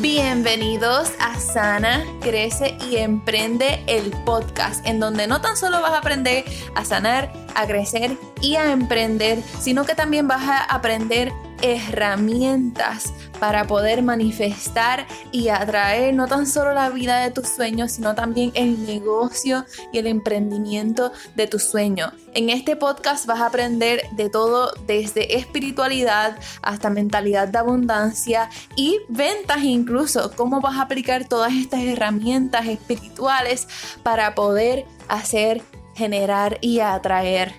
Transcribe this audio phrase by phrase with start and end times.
[0.00, 5.98] Bienvenidos a Sana, Crece y Emprende el podcast, en donde no tan solo vas a
[5.98, 11.32] aprender a sanar, a crecer y a emprender, sino que también vas a aprender
[11.62, 18.14] herramientas para poder manifestar y atraer no tan solo la vida de tus sueños, sino
[18.14, 22.12] también el negocio y el emprendimiento de tus sueños.
[22.34, 28.98] En este podcast vas a aprender de todo desde espiritualidad hasta mentalidad de abundancia y
[29.08, 33.66] ventas incluso, cómo vas a aplicar todas estas herramientas espirituales
[34.02, 35.62] para poder hacer,
[35.94, 37.54] generar y atraer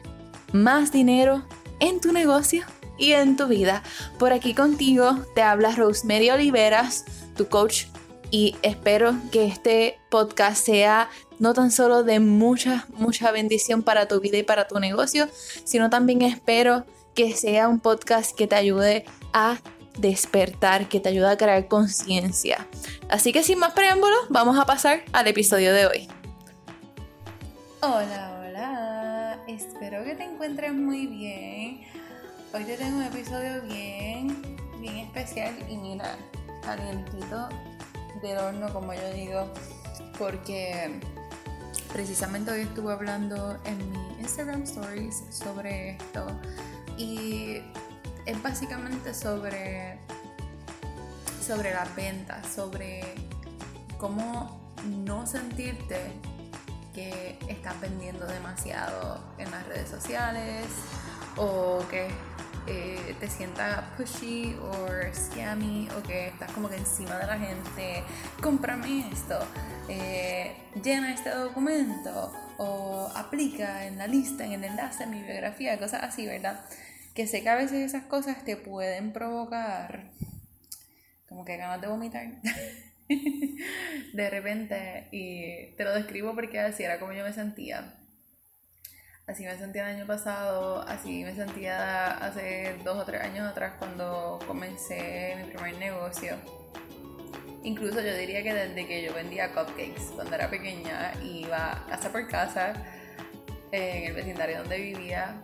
[0.53, 1.43] más dinero
[1.79, 2.63] en tu negocio
[3.01, 3.81] y en tu vida.
[4.19, 7.03] Por aquí contigo te habla Rosemary Oliveras,
[7.35, 7.85] tu coach,
[8.29, 14.21] y espero que este podcast sea no tan solo de mucha, mucha bendición para tu
[14.21, 15.27] vida y para tu negocio,
[15.65, 16.85] sino también espero
[17.15, 19.57] que sea un podcast que te ayude a
[19.97, 22.67] despertar, que te ayude a crear conciencia.
[23.09, 26.07] Así que sin más preámbulos, vamos a pasar al episodio de hoy.
[27.81, 31.90] Hola, hola, espero que te encuentres muy bien.
[32.53, 36.17] Hoy te tengo un episodio bien, bien especial y mira,
[36.61, 37.47] calientito
[38.21, 39.47] del horno, como yo digo,
[40.19, 40.99] porque
[41.93, 46.27] precisamente hoy estuve hablando en mi Instagram Stories sobre esto
[46.97, 47.61] y
[48.25, 49.97] es básicamente sobre
[51.41, 53.01] sobre las ventas, sobre
[53.97, 54.59] cómo
[55.05, 56.01] no sentirte
[56.93, 60.65] que estás vendiendo demasiado en las redes sociales
[61.37, 62.09] o que
[62.67, 68.03] eh, te sienta pushy o scammy o que estás como que encima de la gente,
[68.41, 69.39] cómprame esto,
[69.89, 75.79] eh, llena este documento o aplica en la lista, en el enlace, en mi biografía,
[75.79, 76.63] cosas así, ¿verdad?
[77.15, 80.11] Que sé que a veces esas cosas te pueden provocar
[81.27, 82.27] como que ganas de vomitar.
[84.13, 88.00] de repente, y te lo describo porque así era como yo me sentía
[89.27, 93.73] Así me sentía el año pasado, así me sentía hace dos o tres años atrás
[93.79, 96.35] cuando comencé mi primer negocio.
[97.63, 102.27] Incluso yo diría que desde que yo vendía cupcakes cuando era pequeña, iba casa por
[102.27, 102.73] casa
[103.71, 105.41] en el vecindario donde vivía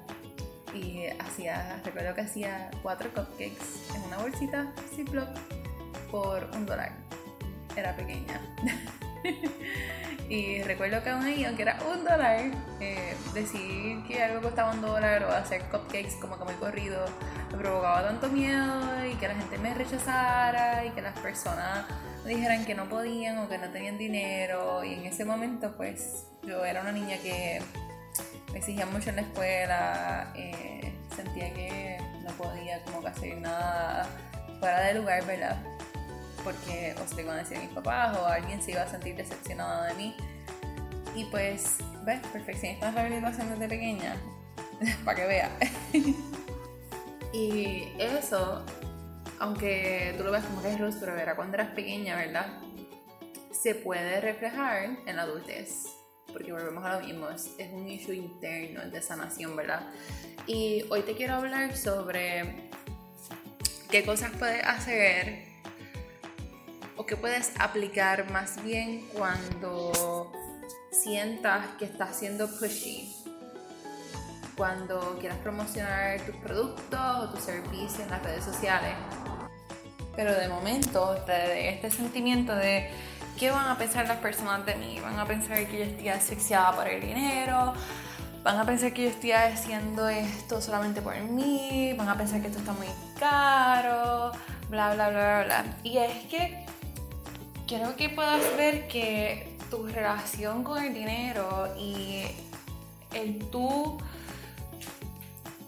[0.74, 5.30] y hacía, recuerdo que hacía cuatro cupcakes en una bolsita Ziploc
[6.12, 6.92] por un dólar.
[7.76, 8.42] Era pequeña.
[10.30, 12.52] Y recuerdo que aún aunque era un dólar,
[12.82, 17.06] eh, decir que algo costaba un dólar o hacer cupcakes como que muy corrido
[17.52, 21.86] me provocaba tanto miedo y que la gente me rechazara y que las personas
[22.26, 24.84] dijeran que no podían o que no tenían dinero.
[24.84, 27.62] Y en ese momento, pues yo era una niña que
[28.52, 34.06] me exigía mucho en la escuela, eh, sentía que no podía como que hacer nada
[34.60, 35.58] fuera de lugar, ¿verdad?
[36.48, 39.18] Porque o se iban a decir a mis papás o alguien se iba a sentir
[39.18, 40.16] decepcionado de mí.
[41.14, 44.16] Y pues, ves, perfeccionista en rehabilitación desde pequeña,
[45.06, 45.52] para que vea.
[47.34, 48.66] y eso,
[49.40, 52.60] aunque tú lo ves como que es rostro, pero era cuando eras pequeña, ¿verdad?
[53.52, 55.88] Se puede reflejar en la adultez.
[56.32, 59.82] Porque volvemos a lo mismo, es, es un issue interno, de sanación, ¿verdad?
[60.46, 62.70] Y hoy te quiero hablar sobre
[63.90, 65.47] qué cosas puedes hacer
[66.98, 70.32] o qué puedes aplicar más bien cuando
[70.92, 73.14] sientas que estás siendo pushy.
[74.56, 78.96] Cuando quieras promocionar tus productos o tus servicios en las redes sociales.
[80.16, 82.90] Pero de momento, de este sentimiento de
[83.38, 86.76] qué van a pensar las personas de mí, van a pensar que yo estoy asfixiada
[86.76, 87.74] por el dinero,
[88.44, 92.48] van a pensar que yo estoy haciendo esto solamente por mí, van a pensar que
[92.48, 92.88] esto está muy
[93.20, 94.32] caro,
[94.72, 95.66] bla, bla, bla, bla.
[95.84, 96.67] Y es que
[97.68, 102.24] quiero que puedas ver que tu relación con el dinero y
[103.14, 103.98] el tú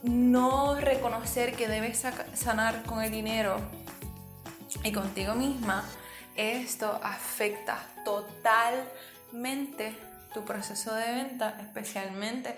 [0.04, 3.58] no reconocer que debes sanar con el dinero
[4.84, 5.84] y contigo misma,
[6.36, 9.94] esto afecta totalmente
[10.34, 12.56] tu proceso de venta, especialmente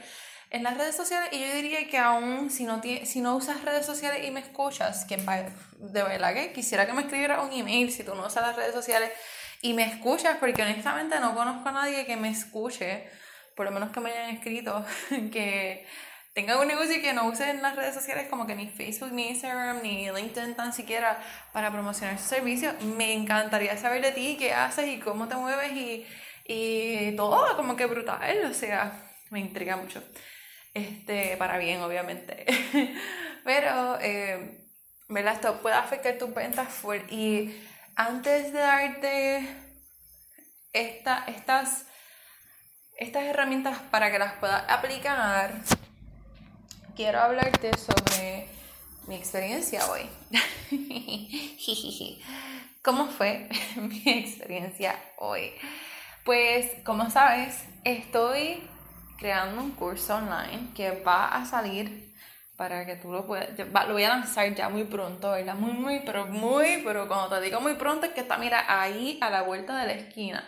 [0.51, 1.30] en las redes sociales.
[1.31, 5.06] Y yo diría que aún si no, si no usas redes sociales y me escuchas,
[5.06, 8.56] que de verdad que quisiera que me escribiera un email si tú no usas las
[8.56, 9.12] redes sociales
[9.62, 13.09] y me escuchas, porque honestamente no conozco a nadie que me escuche,
[13.56, 14.86] por lo menos que me hayan escrito,
[15.31, 15.86] que
[16.33, 19.12] tenga un negocio y que no use en las redes sociales como que ni Facebook,
[19.12, 21.21] ni Instagram, ni LinkedIn tan siquiera
[21.53, 22.74] para promocionar su servicio.
[22.98, 26.06] Me encantaría saber de ti, qué haces y cómo te mueves y,
[26.45, 28.92] y todo, como que brutal, o sea,
[29.30, 30.01] me intriga mucho.
[30.74, 32.46] Este, para bien, obviamente.
[33.44, 34.68] Pero, eh,
[35.10, 35.34] ¿verdad?
[35.34, 36.70] Esto puede afectar tus ventas
[37.10, 37.54] y
[37.96, 39.56] antes de darte
[40.74, 41.86] esta, estas,
[42.98, 45.62] estas herramientas para que las puedas aplicar,
[46.96, 48.48] quiero hablarte sobre
[49.08, 50.10] mi experiencia hoy.
[52.84, 55.52] ¿Cómo fue mi experiencia hoy?
[56.24, 58.64] Pues, como sabes, estoy
[59.22, 62.12] creando un curso online que va a salir
[62.58, 65.54] para que tú lo puedas, lo voy a lanzar ya muy pronto, ¿verdad?
[65.54, 69.20] Muy, muy, pero muy, pero cuando te digo muy pronto es que está, mira, ahí
[69.22, 70.44] a la vuelta de la esquina.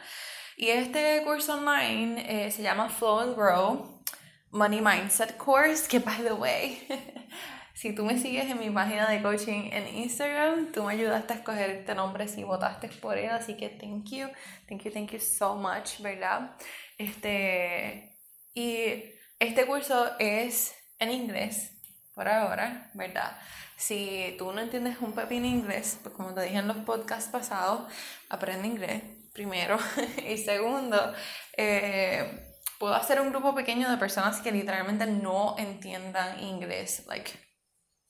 [0.57, 4.03] Y este curso online eh, se llama Flow and Grow
[4.49, 6.87] Money Mindset Course, que by the way,
[7.75, 11.35] si tú me sigues en mi página de coaching en Instagram, tú me ayudaste a
[11.35, 14.27] escoger este nombre si votaste por él, así que thank you,
[14.67, 16.55] thank you, thank you so much, ¿verdad?
[16.97, 18.12] Este,
[18.53, 19.03] y
[19.39, 21.71] este curso es en inglés,
[22.13, 23.37] por ahora, ¿verdad?
[23.75, 27.91] Si tú no entiendes un pepín inglés, pues como te dije en los podcasts pasados,
[28.29, 29.03] aprende inglés
[29.33, 29.77] primero.
[30.29, 31.13] y segundo,
[31.57, 37.31] eh, puedo hacer un grupo pequeño de personas que literalmente no entiendan inglés, like,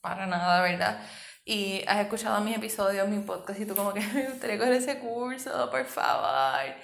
[0.01, 0.99] para nada, ¿verdad?
[1.45, 4.99] Y has escuchado mis episodios, mi podcast, y tú como que me gustaría coger ese
[4.99, 6.75] curso, por favor.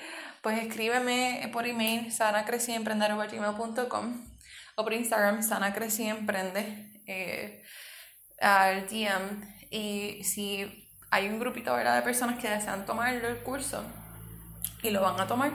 [0.41, 4.25] Pues escríbeme por email, sanacreciemprender.gmail.com
[4.75, 7.63] o por Instagram, sanacreciemprende eh,
[8.39, 11.97] al DM y si hay un grupito ¿verdad?
[11.97, 13.83] de personas que desean tomar el curso
[14.81, 15.51] y lo van a tomar,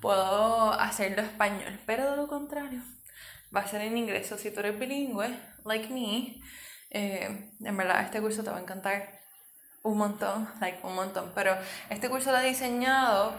[0.00, 2.82] puedo hacerlo español, pero de lo contrario,
[3.54, 4.30] va a ser en inglés.
[4.32, 6.40] O si tú eres bilingüe, like me,
[6.90, 9.18] eh, en verdad este curso te va a encantar
[9.82, 11.32] un montón, like un montón.
[11.34, 11.56] Pero
[11.88, 13.34] este curso lo he diseñado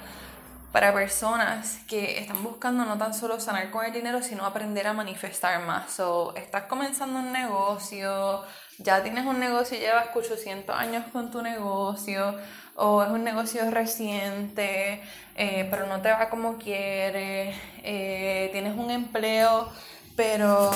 [0.71, 4.93] para personas que están buscando no tan solo sanar con el dinero, sino aprender a
[4.93, 5.91] manifestar más.
[5.91, 8.43] So, estás comenzando un negocio,
[8.77, 12.35] ya tienes un negocio, llevas 800 años con tu negocio,
[12.75, 15.01] o es un negocio reciente,
[15.35, 19.69] eh, pero no te va como quieres, eh, tienes un empleo,
[20.15, 20.71] pero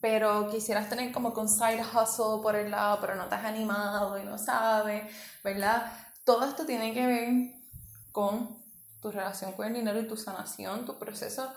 [0.00, 4.18] pero quisieras tener como con side hustle por el lado, pero no te has animado
[4.18, 5.04] y no sabes,
[5.42, 5.90] ¿verdad?
[6.26, 7.28] Todo esto tiene que ver
[8.12, 8.63] con
[9.04, 11.52] tu relación con el dinero y tu sanación, tu proceso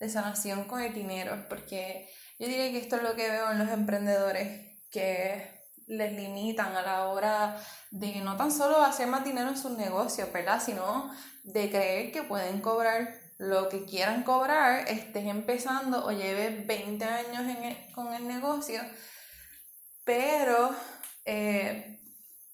[0.00, 2.08] de sanación con el dinero, porque
[2.38, 6.80] yo diría que esto es lo que veo en los emprendedores que les limitan a
[6.80, 7.60] la hora
[7.90, 10.62] de no tan solo hacer más dinero en sus negocios, ¿verdad?
[10.64, 11.12] Sino
[11.44, 17.76] de creer que pueden cobrar lo que quieran cobrar, estés empezando o lleves 20 años
[17.94, 18.80] con el negocio,
[20.02, 20.70] pero
[21.26, 21.95] eh,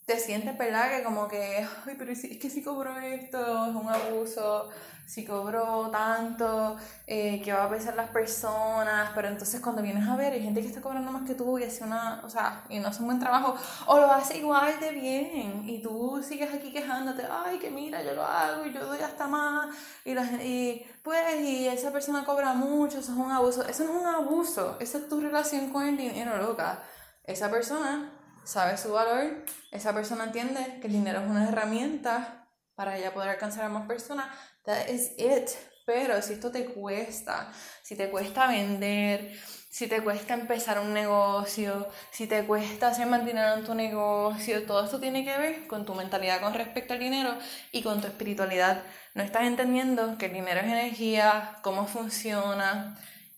[0.06, 0.90] te sientes, ¿verdad?
[0.90, 4.68] Que como que, ay, pero es que si cobro esto, es un abuso,
[5.06, 6.76] si cobro tanto,
[7.06, 10.60] eh, que va a pensar las personas, pero entonces cuando vienes a ver, hay gente
[10.60, 13.06] que está cobrando más que tú y hace una, o sea, y no hace un
[13.06, 13.54] buen trabajo,
[13.86, 18.14] o lo hace igual de bien, y tú sigues aquí quejándote, ay, que mira, yo
[18.14, 22.98] lo hago y yo doy hasta más, y, y pues, y esa persona cobra mucho,
[22.98, 25.96] eso es un abuso, eso no es un abuso, esa es tu relación con el
[25.96, 26.82] dinero, loca.
[27.24, 28.10] Esa persona
[28.44, 33.30] sabe su valor, esa persona entiende que el dinero es una herramienta para ella poder
[33.30, 34.26] alcanzar a más personas,
[34.64, 35.50] that is it.
[35.84, 37.52] Pero si esto te cuesta,
[37.82, 39.36] si te cuesta vender,
[39.68, 44.64] si te cuesta empezar un negocio, si te cuesta hacer más dinero en tu negocio,
[44.64, 47.36] todo esto tiene que ver con tu mentalidad con respecto al dinero
[47.72, 48.82] y con tu espiritualidad.
[49.14, 52.96] No estás entendiendo que el dinero es energía, cómo funciona,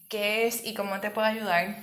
[0.09, 1.77] qué es y cómo te puede ayudar.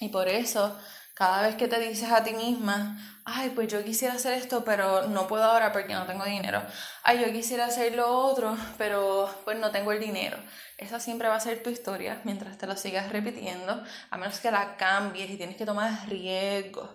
[0.00, 0.76] Y por eso
[1.20, 2.96] cada vez que te dices a ti misma,
[3.26, 6.62] ay, pues yo quisiera hacer esto, pero no puedo ahora porque no tengo dinero.
[7.02, 10.38] Ay, yo quisiera hacer lo otro, pero pues no tengo el dinero.
[10.78, 14.50] Esa siempre va a ser tu historia mientras te lo sigas repitiendo, a menos que
[14.50, 16.88] la cambies y tienes que tomar riesgos.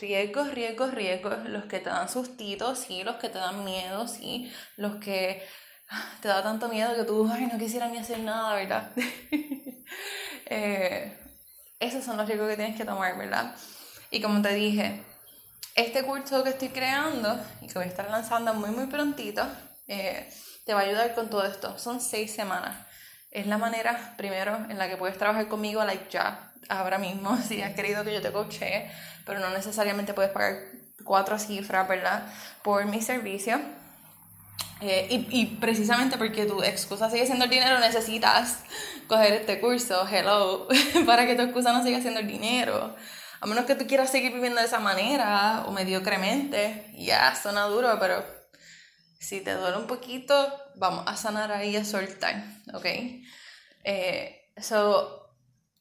[0.00, 4.52] Riesgos, riesgos, riesgos, los que te dan sustitos, sí, los que te dan miedo, sí,
[4.76, 5.46] los que
[6.20, 8.90] te da tanto miedo que tú, ay, no quisiera ni hacer nada, ¿verdad?
[10.46, 11.21] eh,
[11.82, 13.54] esos son los riesgos que tienes que tomar, ¿verdad?
[14.10, 15.02] Y como te dije,
[15.74, 19.46] este curso que estoy creando y que voy a estar lanzando muy, muy prontito,
[19.88, 20.32] eh,
[20.64, 21.78] te va a ayudar con todo esto.
[21.78, 22.86] Son seis semanas.
[23.30, 27.62] Es la manera, primero, en la que puedes trabajar conmigo, like ya, ahora mismo, si
[27.62, 28.90] has querido que yo te coche,
[29.26, 30.58] pero no necesariamente puedes pagar
[31.04, 32.22] cuatro cifras, ¿verdad?
[32.62, 33.60] Por mi servicio.
[34.80, 38.58] Eh, y, y, precisamente porque tu excusa sigue siendo el dinero, necesitas
[39.06, 40.66] coger este curso, hello,
[41.06, 42.96] para que tu excusa no siga siendo el dinero.
[43.40, 47.96] A menos que tú quieras seguir viviendo de esa manera o mediocremente, ya suena duro,
[48.00, 48.24] pero
[49.18, 50.34] si te duele un poquito,
[50.74, 52.44] vamos a sanar ahí a soltar,
[52.74, 52.86] ¿ok?
[53.84, 55.36] Eh, so,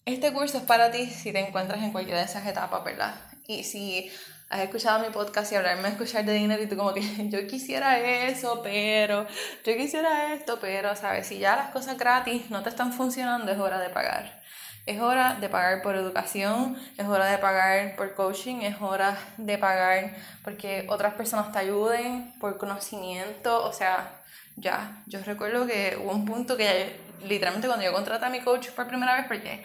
[0.06, 3.16] este curso es para ti si te encuentras en cualquiera de esas etapas, ¿verdad?
[3.48, 4.12] Y si
[4.52, 7.48] has escuchado mi podcast y hablarme a escuchar de dinero y tú como que yo
[7.48, 9.26] quisiera eso, pero
[9.64, 11.28] yo quisiera esto, pero, ¿sabes?
[11.28, 14.42] Si ya las cosas gratis no te están funcionando, es hora de pagar.
[14.86, 19.58] Es hora de pagar por educación, es hora de pagar por coaching, es hora de
[19.58, 24.22] pagar porque otras personas te ayuden, por conocimiento, o sea,
[24.58, 25.04] ya.
[25.08, 28.88] Yo recuerdo que hubo un punto que literalmente cuando yo contraté a mi coach por
[28.88, 29.64] primera vez, porque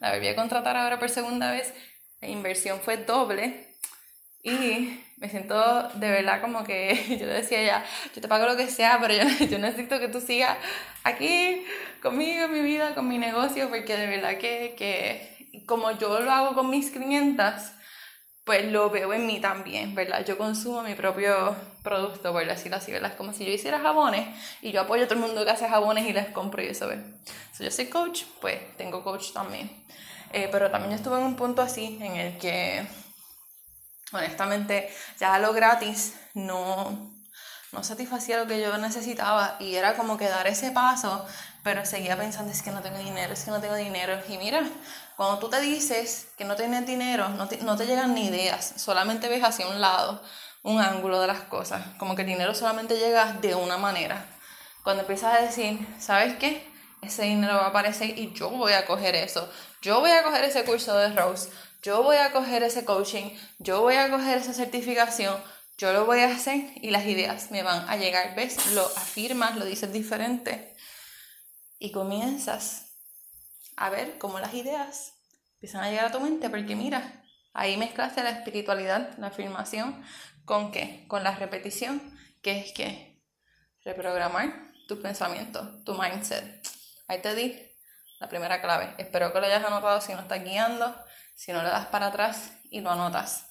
[0.00, 1.72] la volví a contratar ahora por segunda vez,
[2.20, 3.65] la inversión fue doble
[4.46, 7.84] y me siento de verdad como que yo le decía ya,
[8.14, 10.56] yo te pago lo que sea, pero yo, yo necesito que tú sigas
[11.04, 11.64] aquí
[12.02, 16.54] conmigo, mi vida, con mi negocio, porque de verdad que, que como yo lo hago
[16.54, 17.72] con mis clientas,
[18.44, 20.24] pues lo veo en mí también, ¿verdad?
[20.24, 23.10] Yo consumo mi propio producto, por decirlo así, ¿verdad?
[23.10, 24.28] Es como si yo hiciera jabones
[24.62, 26.86] y yo apoyo a todo el mundo que hace jabones y les compro y eso,
[26.86, 27.00] ¿ves?
[27.50, 29.68] Si yo soy coach, pues tengo coach también.
[30.32, 32.86] Eh, pero también yo estuve en un punto así en el que,
[34.12, 37.10] honestamente, ya lo gratis no,
[37.72, 41.26] no satisfacía lo que yo necesitaba y era como que dar ese paso,
[41.62, 44.18] pero seguía pensando, es que no tengo dinero, es que no tengo dinero.
[44.28, 44.62] Y mira,
[45.16, 48.74] cuando tú te dices que no tienes dinero, no te, no te llegan ni ideas,
[48.76, 50.22] solamente ves hacia un lado,
[50.62, 54.26] un ángulo de las cosas, como que el dinero solamente llega de una manera.
[54.82, 56.64] Cuando empiezas a decir, ¿sabes qué?
[57.02, 59.48] Ese dinero va a aparecer y yo voy a coger eso.
[59.82, 61.50] Yo voy a coger ese curso de Rose.
[61.86, 63.30] Yo voy a coger ese coaching.
[63.60, 65.40] Yo voy a coger esa certificación.
[65.78, 68.34] Yo lo voy a hacer y las ideas me van a llegar.
[68.34, 68.72] ¿Ves?
[68.72, 70.74] Lo afirmas, lo dices diferente.
[71.78, 72.96] Y comienzas
[73.76, 75.12] a ver cómo las ideas
[75.54, 80.04] empiezan a llegar a tu mente, porque mira, ahí mezclaste la espiritualidad, la afirmación,
[80.44, 81.04] ¿con qué?
[81.06, 82.02] Con la repetición,
[82.42, 83.22] que es que
[83.84, 86.66] reprogramar tu pensamiento, tu mindset.
[87.06, 87.62] Ahí te di
[88.18, 88.92] la primera clave.
[88.98, 91.05] Espero que lo hayas anotado si no estás guiando,
[91.36, 93.46] si no le das para atrás y lo anotas.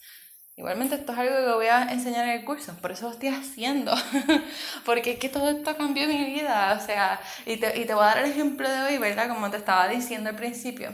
[0.57, 3.29] Igualmente esto es algo que voy a enseñar en el curso, por eso lo estoy
[3.29, 3.93] haciendo,
[4.85, 8.03] porque es que todo esto cambió mi vida, o sea, y te, y te voy
[8.03, 9.27] a dar el ejemplo de hoy, ¿verdad?
[9.27, 10.91] Como te estaba diciendo al principio.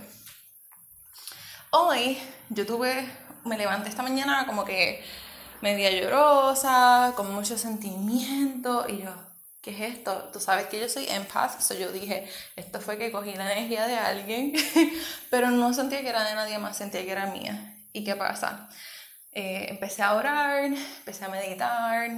[1.70, 2.18] Hoy
[2.50, 3.08] yo tuve,
[3.46, 5.04] me levanté esta mañana como que
[5.62, 9.14] media llorosa, con mucho sentimiento, y yo,
[9.62, 10.30] ¿qué es esto?
[10.34, 13.88] Tú sabes que yo soy empath, so yo dije, esto fue que cogí la energía
[13.88, 14.54] de alguien,
[15.30, 17.78] pero no sentía que era de nadie más, sentía que era mía.
[17.94, 18.70] ¿Y qué pasa?
[19.32, 22.10] Eh, empecé a orar, empecé a meditar,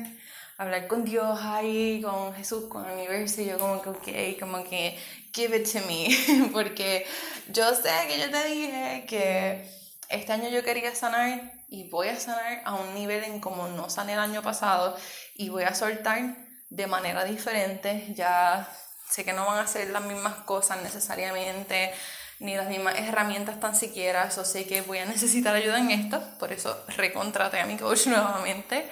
[0.58, 4.40] a hablar con Dios ahí, con Jesús, con el universo, y yo como que, ok,
[4.40, 4.98] como que,
[5.34, 6.10] give it to me,
[6.54, 7.06] porque
[7.50, 9.70] yo sé que yo te dije que
[10.10, 13.90] este año yo quería sanar y voy a sanar a un nivel en como no
[13.90, 14.96] sané el año pasado
[15.36, 16.36] y voy a soltar
[16.74, 18.68] de manera diferente, ya
[19.08, 21.94] sé que no van a ser las mismas cosas necesariamente,
[22.40, 26.20] ni las mismas herramientas tan siquiera, eso sé que voy a necesitar ayuda en esto,
[26.40, 28.90] por eso recontraté a mi coach nuevamente.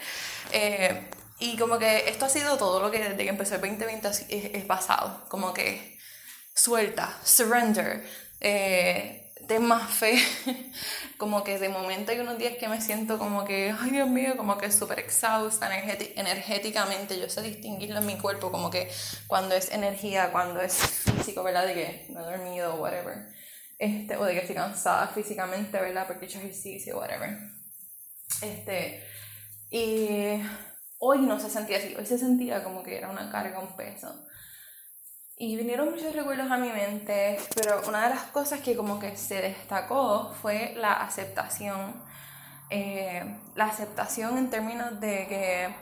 [0.51, 1.09] Eh,
[1.39, 4.25] y como que esto ha sido todo lo que desde que empezó el 2020 es,
[4.29, 5.97] es pasado, como que
[6.53, 8.07] suelta, surrender,
[8.39, 9.20] eh,
[9.51, 10.15] ten más fe,
[11.17, 14.37] como que de momento hay unos días que me siento como que, ay Dios mío,
[14.37, 15.69] como que súper exhausta
[16.15, 18.89] energéticamente, yo sé distinguirlo en mi cuerpo, como que
[19.27, 21.67] cuando es energía, cuando es físico, ¿verdad?
[21.67, 23.27] De que no he dormido whatever
[23.77, 26.07] este, o de que estoy cansada físicamente, ¿verdad?
[26.07, 27.37] Porque he hecho ejercicio, whatever.
[28.41, 29.03] Este,
[29.69, 30.41] y
[30.97, 34.27] hoy no se sentía así, hoy se sentía como que era una carga, un peso.
[35.43, 39.17] Y vinieron muchos recuerdos a mi mente, pero una de las cosas que como que
[39.17, 41.95] se destacó fue la aceptación.
[42.69, 43.23] Eh,
[43.55, 45.75] la aceptación en términos de que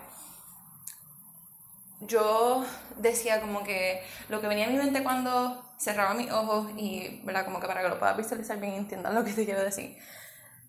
[2.00, 7.20] yo decía como que lo que venía a mi mente cuando cerraba mis ojos y,
[7.26, 7.44] ¿verdad?
[7.44, 9.98] Como que para que lo puedas visualizar bien y entiendas lo que te quiero decir.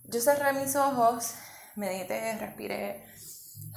[0.07, 1.37] Yo cerré mis ojos,
[1.77, 3.07] medité, respiré,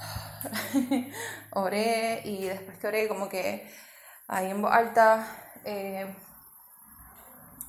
[1.52, 3.83] oré y después que oré como que
[4.28, 5.26] ahí en voz alta
[5.64, 6.06] eh,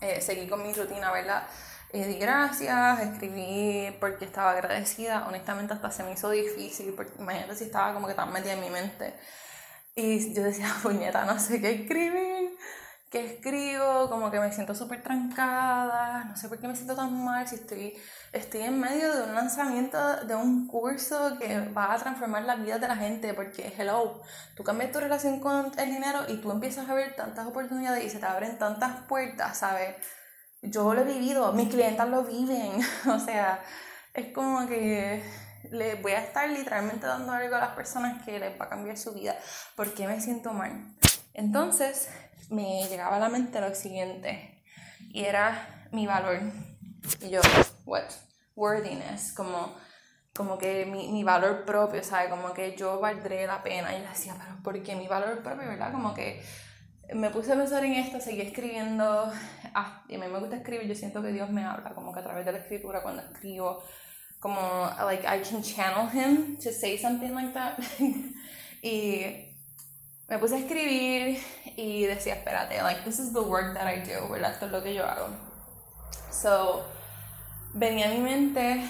[0.01, 1.47] eh, seguí con mi rutina, ¿verdad?
[1.93, 7.55] Eh, di gracias, escribí porque estaba agradecida, honestamente hasta se me hizo difícil, porque imagínate
[7.55, 9.13] si estaba como que tan metida en mi mente.
[9.95, 12.57] Y yo decía, puñeta, no sé qué escribir
[13.15, 17.23] que escribo, como que me siento súper trancada, no sé por qué me siento tan
[17.23, 17.93] mal, si estoy,
[18.33, 22.77] estoy en medio de un lanzamiento de un curso que va a transformar la vida
[22.77, 24.21] de la gente, porque hello,
[24.53, 28.09] tú cambias tu relación con el dinero y tú empiezas a ver tantas oportunidades y
[28.09, 29.95] se te abren tantas puertas, ¿sabes?
[30.61, 33.61] Yo lo he vivido, mis clientes lo viven, o sea,
[34.13, 35.23] es como que
[35.71, 38.97] le voy a estar literalmente dando algo a las personas que les va a cambiar
[38.97, 39.37] su vida,
[39.77, 40.97] porque me siento mal.
[41.33, 42.09] Entonces,
[42.49, 44.63] me llegaba a la mente lo siguiente,
[45.11, 46.39] y era mi valor.
[47.21, 47.41] Y yo,
[47.85, 48.05] what?
[48.55, 49.75] worthiness, como,
[50.33, 52.29] como que mi, mi valor propio, ¿sabes?
[52.29, 53.95] Como que yo valdré la pena.
[53.95, 55.91] Y yo decía, pero ¿por qué mi valor propio, verdad?
[55.91, 56.41] Como que
[57.13, 59.31] me puse a pensar en esto, seguí escribiendo,
[59.75, 62.19] ah, y a mí me gusta escribir, yo siento que Dios me habla, como que
[62.19, 63.83] a través de la escritura cuando escribo,
[64.39, 67.77] como, like, I can channel him to say something like that.
[68.81, 69.54] y
[70.27, 71.43] me puse a escribir
[71.75, 74.53] y decía, espérate, like, this is the work that I do, ¿verdad?
[74.53, 75.29] Esto es lo que yo hago.
[76.31, 76.85] So,
[77.73, 78.89] venía a mi mente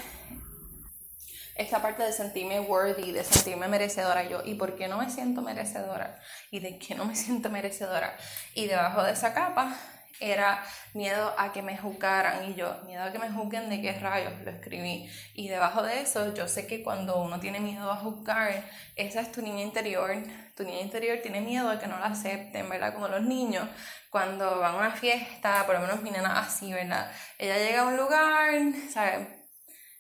[1.55, 5.41] esta parte de sentirme worthy, de sentirme merecedora yo, ¿y por qué no me siento
[5.41, 6.19] merecedora?
[6.51, 8.15] ¿Y de qué no me siento merecedora?
[8.53, 9.75] Y debajo de esa capa
[10.19, 10.63] era
[10.93, 14.33] miedo a que me juzgaran y yo, miedo a que me juzguen de qué rayos
[14.43, 15.09] lo escribí.
[15.33, 18.63] Y debajo de eso, yo sé que cuando uno tiene miedo a juzgar,
[18.95, 20.11] esa es tu niña interior.
[20.55, 22.93] Tu niña interior tiene miedo a que no la acepten, ¿verdad?
[22.93, 23.67] Como los niños,
[24.09, 27.11] cuando van a una fiesta, por lo menos mi nena así, ¿verdad?
[27.37, 28.53] Ella llega a un lugar,
[28.89, 29.27] ¿sabes?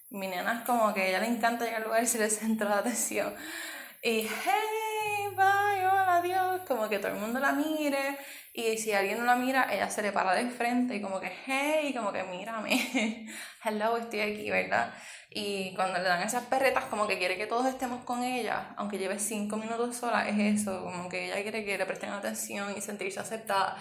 [0.09, 2.29] Mi nena es como que a ella le encanta llegar al lugar y se le
[2.29, 3.35] centra la atención.
[4.01, 4.74] Y hey,
[5.35, 8.17] bye, hola, adiós, como que todo el mundo la mire.
[8.53, 11.31] Y si alguien no la mira, ella se le para de frente y como que
[11.45, 13.27] hey, como que mírame,
[13.63, 14.93] hello, estoy aquí, ¿verdad?
[15.29, 18.97] Y cuando le dan esas perretas, como que quiere que todos estemos con ella, aunque
[18.97, 22.81] lleve cinco minutos sola, es eso, como que ella quiere que le presten atención y
[22.81, 23.75] sentirse aceptada.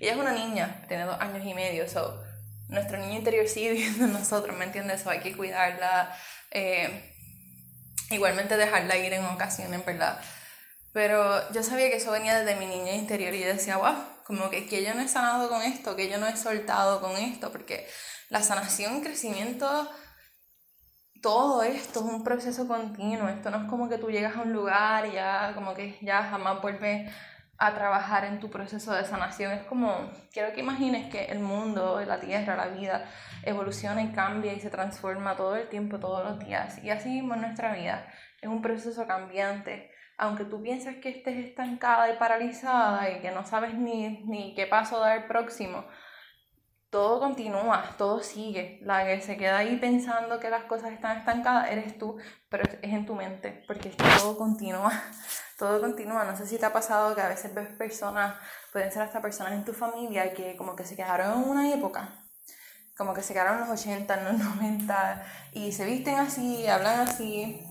[0.00, 2.20] Ella es una niña, tiene dos años y medio, so
[2.68, 5.02] nuestro niño interior sigue viviendo en nosotros, ¿me entiendes?
[5.02, 6.12] So hay que cuidarla,
[6.50, 7.14] eh,
[8.10, 10.20] igualmente dejarla ir en ocasiones, ¿verdad?
[10.96, 14.48] Pero yo sabía que eso venía desde mi niña interior y yo decía, wow, como
[14.48, 17.52] que, que yo no he sanado con esto, que yo no he soltado con esto,
[17.52, 17.86] porque
[18.30, 19.90] la sanación, crecimiento,
[21.20, 24.54] todo esto es un proceso continuo, esto no es como que tú llegas a un
[24.54, 27.12] lugar y ya como que ya jamás vuelves
[27.58, 29.52] a trabajar en tu proceso de sanación.
[29.52, 33.04] Es como, quiero que imagines que el mundo, la tierra, la vida
[33.42, 36.82] evoluciona y cambia y se transforma todo el tiempo, todos los días.
[36.82, 38.06] Y así mismo nuestra vida.
[38.40, 39.94] Es un proceso cambiante.
[40.18, 44.66] Aunque tú pienses que estés estancada y paralizada y que no sabes ni, ni qué
[44.66, 45.84] paso dar próximo,
[46.90, 48.78] todo continúa, todo sigue.
[48.82, 52.16] La que se queda ahí pensando que las cosas están estancadas eres tú,
[52.48, 54.92] pero es en tu mente, porque todo continúa
[55.58, 56.24] todo continúa.
[56.24, 58.36] No sé si te ha pasado que a veces ves personas,
[58.72, 62.24] pueden ser hasta personas en tu familia que como que se quedaron en una época,
[62.96, 67.00] como que se quedaron en los 80, en los 90 y se visten así, hablan
[67.00, 67.65] así,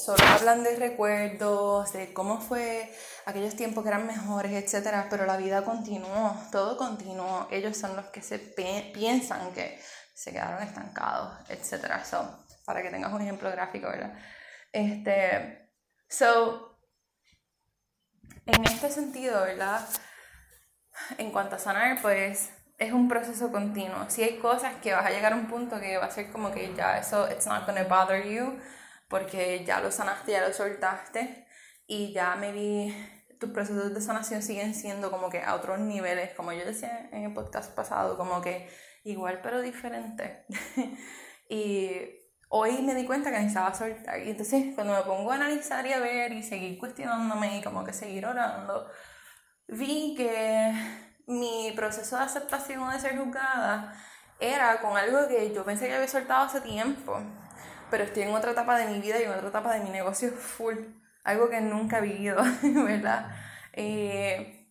[0.00, 2.92] solo hablan de recuerdos, de cómo fue
[3.26, 5.06] aquellos tiempos que eran mejores, etc.
[5.10, 7.48] Pero la vida continuó, todo continuó.
[7.50, 9.80] Ellos son los que se piensan que
[10.14, 12.04] se quedaron estancados, etc.
[12.04, 14.14] So, para que tengas un ejemplo gráfico, ¿verdad?
[14.72, 15.70] Este,
[16.08, 16.78] so,
[18.46, 19.86] en este sentido, ¿verdad?
[21.18, 24.08] En cuanto a sanar, pues es un proceso continuo.
[24.08, 26.50] Si hay cosas que vas a llegar a un punto que va a ser como
[26.50, 28.58] que ya eso, it's not gonna bother you,
[29.10, 31.46] porque ya lo sanaste, ya lo soltaste,
[31.86, 32.94] y ya me vi
[33.40, 37.24] tus procesos de sanación siguen siendo como que a otros niveles, como yo decía en
[37.24, 38.70] el podcast pasado, como que
[39.02, 40.44] igual pero diferente.
[41.48, 42.00] y
[42.48, 44.20] hoy me di cuenta que necesitaba soltar.
[44.20, 47.82] Y entonces cuando me pongo a analizar y a ver y seguir cuestionándome y como
[47.82, 48.88] que seguir orando,
[49.66, 50.72] vi que
[51.26, 53.94] mi proceso de aceptación de ser juzgada
[54.38, 57.20] era con algo que yo pensé que había soltado hace tiempo,
[57.90, 60.30] pero estoy en otra etapa de mi vida y en otra etapa de mi negocio
[60.32, 60.76] full,
[61.24, 63.30] algo que nunca he vivido, ¿verdad?
[63.72, 64.68] Eh,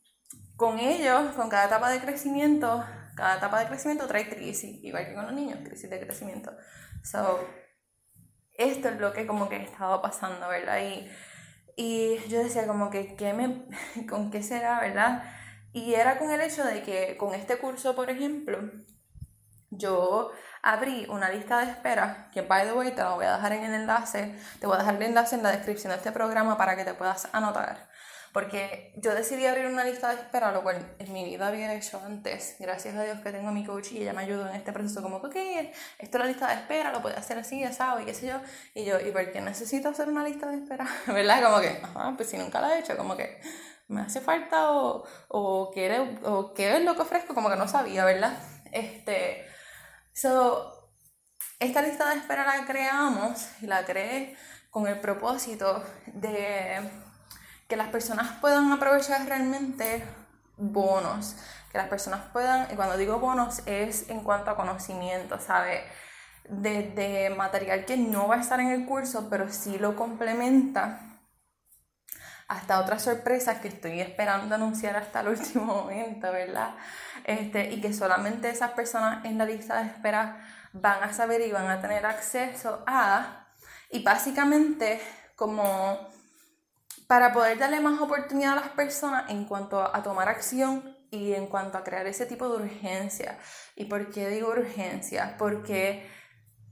[0.56, 2.84] con ellos, con cada etapa de crecimiento,
[3.16, 6.52] cada etapa de crecimiento trae crisis, igual que con los niños, crisis de crecimiento.
[7.04, 7.40] So,
[8.58, 10.80] esto es lo que como que estaba pasando, ¿verdad?
[10.82, 11.10] Y,
[11.76, 13.66] y yo decía como que, ¿qué me,
[14.10, 15.24] ¿con qué será, verdad?
[15.72, 18.60] Y era con el hecho de que con este curso, por ejemplo,
[19.80, 23.54] yo abrí una lista de espera, que by the way te la voy a dejar
[23.54, 26.58] en el enlace, te voy a dejar el enlace en la descripción de este programa
[26.58, 27.90] para que te puedas anotar.
[28.32, 32.00] Porque yo decidí abrir una lista de espera, lo cual en mi vida había hecho
[32.06, 32.58] antes.
[32.60, 35.02] Gracias a Dios que tengo a mi coach y ella me ayudó en este proceso.
[35.02, 35.36] Como, ok,
[35.98, 38.28] esto es la lista de espera, lo puedes hacer así, ya sabes, y qué sé
[38.28, 38.36] yo.
[38.76, 40.86] Y yo, ¿y por qué necesito hacer una lista de espera?
[41.08, 41.44] ¿Verdad?
[41.44, 43.42] Como que, ajá, pues si nunca la he hecho, como que
[43.88, 47.68] me hace falta o, o, quiere, o qué es lo que ofrezco, como que no
[47.68, 48.38] sabía, ¿verdad?
[48.72, 49.48] Este,
[50.22, 50.90] so,
[51.60, 54.36] esta lista de espera la creamos y la creé
[54.70, 56.90] con el propósito de
[57.68, 60.04] que las personas puedan aprovechar realmente
[60.58, 61.36] bonos,
[61.72, 65.84] que las personas puedan, y cuando digo bonos es en cuanto a conocimiento, ¿sabe?
[66.50, 71.19] De, material que no va a estar en el curso, pero sí lo complementa
[72.50, 76.76] hasta otras sorpresas que estoy esperando anunciar hasta el último momento, ¿verdad?
[77.24, 81.52] Este, y que solamente esas personas en la lista de espera van a saber y
[81.52, 83.48] van a tener acceso a,
[83.92, 85.00] y básicamente
[85.36, 86.10] como
[87.08, 91.48] para poder darle más oportunidad a las personas en cuanto a, tomar acción y en
[91.48, 93.40] cuanto a crear ese tipo de urgencia.
[93.76, 95.36] ¿Y por qué digo urgencia?
[95.40, 96.08] Porque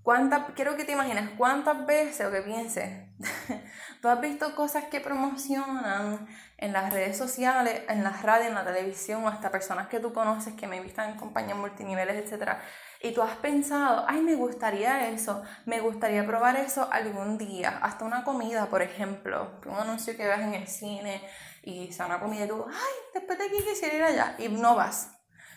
[0.04, 3.10] cuántas, quiero que te imagines cuántas veces o que pienses,
[4.08, 6.26] tú has visto cosas que promocionan
[6.58, 10.14] en las redes sociales, en la radio, en la televisión o hasta personas que tú
[10.14, 12.62] conoces que me invitan en compañías multiniveles, etcétera
[13.02, 18.06] y tú has pensado, ay, me gustaría eso, me gustaría probar eso algún día, hasta
[18.06, 21.22] una comida, por ejemplo, un anuncio que veas en el cine
[21.64, 24.76] y sea una comida y tú, ay, después de aquí quisiera ir allá, y no
[24.76, 25.12] vas,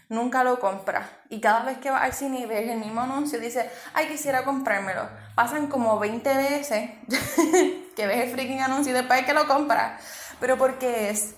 [0.08, 1.08] nunca lo compras.
[1.30, 4.44] Y cada vez que vas al cine y ves el mismo anuncio, dices, ay, quisiera
[4.44, 5.08] comprármelo.
[5.34, 6.90] Pasan como 20 veces
[8.00, 10.02] que ves el freaking anuncio y después que lo compras.
[10.40, 11.34] Pero ¿por qué es?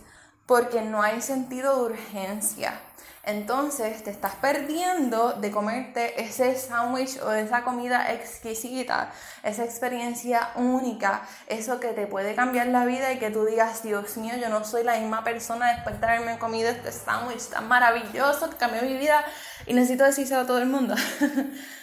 [0.46, 2.80] Porque no hay sentido de urgencia
[3.24, 9.12] entonces te estás perdiendo de comerte ese sándwich o esa comida exquisita,
[9.44, 14.16] esa experiencia única, eso que te puede cambiar la vida y que tú digas, Dios
[14.16, 18.50] mío, yo no soy la misma persona después de haberme comido este sándwich tan maravilloso
[18.50, 19.24] que cambió mi vida
[19.66, 20.96] y necesito decírselo a todo el mundo.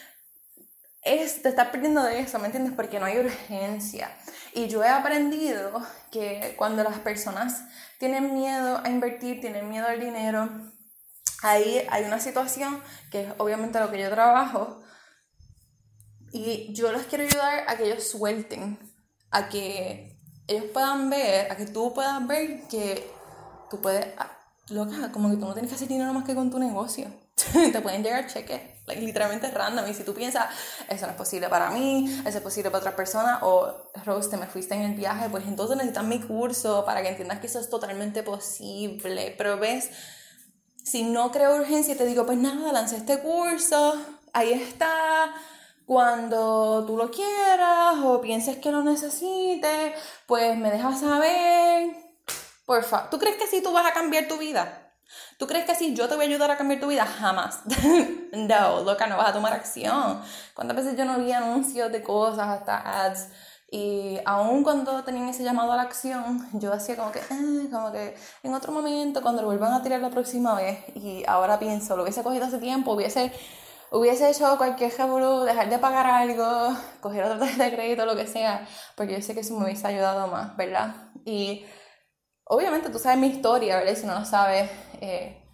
[1.04, 2.74] es, te estás perdiendo de eso, ¿me entiendes?
[2.74, 4.12] Porque no hay urgencia.
[4.54, 5.82] Y yo he aprendido
[6.12, 7.64] que cuando las personas
[8.00, 10.50] tienen miedo a invertir, tienen miedo al dinero,
[11.42, 12.82] ahí hay una situación
[13.12, 14.82] que es obviamente lo que yo trabajo
[16.32, 18.78] y yo les quiero ayudar a que ellos suelten,
[19.32, 23.12] a que ellos puedan ver, a que tú puedas ver que
[23.70, 24.32] tú puedes, ah,
[24.70, 27.08] loca, como que tú no tienes que hacer dinero más que con tu negocio.
[27.72, 28.62] te pueden llegar cheques,
[28.96, 29.88] literalmente random.
[29.90, 30.48] Y si tú piensas,
[30.88, 34.38] eso no es posible para mí, eso es posible para otra persona, o Rose, te
[34.38, 37.60] me fuiste en el viaje, pues entonces necesitas mi curso para que entiendas que eso
[37.60, 39.36] es totalmente posible.
[39.38, 39.90] Pero ves,
[40.84, 43.96] si no creo urgencia, te digo, pues nada, lancé este curso,
[44.34, 45.34] ahí está.
[45.86, 49.94] Cuando tú lo quieras o pienses que lo necesites,
[50.28, 51.96] pues me dejas saber.
[52.66, 54.89] Por favor, ¿tú crees que así tú vas a cambiar tu vida?
[55.40, 57.06] ¿Tú crees que así yo te voy a ayudar a cambiar tu vida?
[57.06, 57.62] Jamás.
[58.34, 60.22] no, loca, no vas a tomar acción.
[60.54, 63.30] ¿Cuántas veces yo no vi anuncios de cosas, hasta ads?
[63.72, 67.90] Y aún cuando tenían ese llamado a la acción, yo hacía como que, eh, como
[67.94, 71.96] que en otro momento, cuando lo vuelvan a tirar la próxima vez, y ahora pienso,
[71.96, 73.32] lo hubiese cogido hace tiempo, hubiese,
[73.92, 78.28] hubiese hecho cualquier revolú, dejar de pagar algo, coger otra tarjeta de crédito, lo que
[78.28, 80.96] sea, porque yo sé que eso me hubiese ayudado más, ¿verdad?
[81.24, 81.66] Y
[82.44, 83.96] obviamente tú sabes mi historia, ¿verdad?
[83.96, 84.70] Si no lo sabes,
[85.02, 85.46] eh,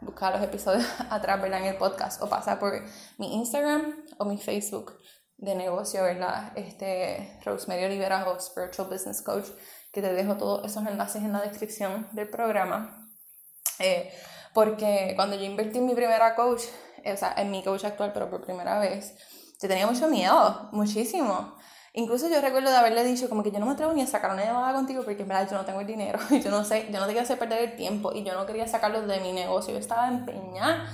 [0.00, 1.60] buscar los episodios atrás, ¿verdad?
[1.60, 2.72] En el podcast, o pasa por
[3.18, 4.98] mi Instagram o mi Facebook
[5.38, 6.52] de negocio, ¿verdad?
[6.56, 9.46] Este, Rosemary Olivera o Spiritual Business Coach,
[9.92, 13.10] que te dejo todos esos enlaces en la descripción del programa.
[13.78, 14.12] Eh,
[14.54, 16.62] porque cuando yo invertí en mi primera coach,
[17.04, 19.14] eh, o sea, en mi coach actual, pero por primera vez,
[19.60, 21.56] yo tenía mucho miedo, muchísimo.
[21.98, 24.30] Incluso yo recuerdo de haberle dicho como que yo no me atrevo ni a sacar
[24.30, 26.88] una llamada contigo porque en verdad yo no tengo el dinero y yo no sé,
[26.92, 29.32] yo no te quiero hacer perder el tiempo y yo no quería sacarlo de mi
[29.32, 29.72] negocio.
[29.72, 30.84] Yo estaba empeñada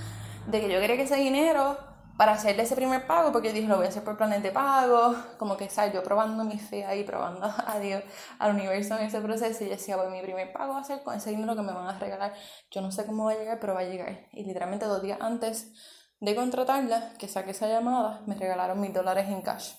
[0.47, 1.77] de que yo quería que ese dinero
[2.17, 4.53] para hacerle ese primer pago, porque yo dije, lo voy a hacer por planes de
[4.53, 5.93] pago, como que, ¿sabes?
[5.93, 8.05] Yo probando mi fe ahí, probando a Dios,
[8.39, 11.03] al universo en ese proceso, y yo decía, pues mi primer pago va a ser
[11.03, 12.33] con ese dinero que me van a regalar.
[12.71, 14.29] Yo no sé cómo va a llegar, pero va a llegar.
[14.31, 15.73] Y literalmente dos días antes
[16.21, 19.73] de contratarla, que saqué esa llamada, me regalaron mil dólares en cash.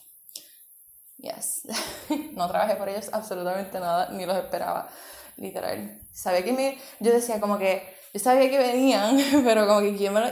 [1.23, 1.61] Yes.
[2.33, 4.89] no trabajé por ellos absolutamente nada, ni los esperaba,
[5.37, 6.01] literal.
[6.11, 6.77] Sabía que me...
[6.99, 10.27] Yo decía como que yo sabía que venían, pero como que quién me lo,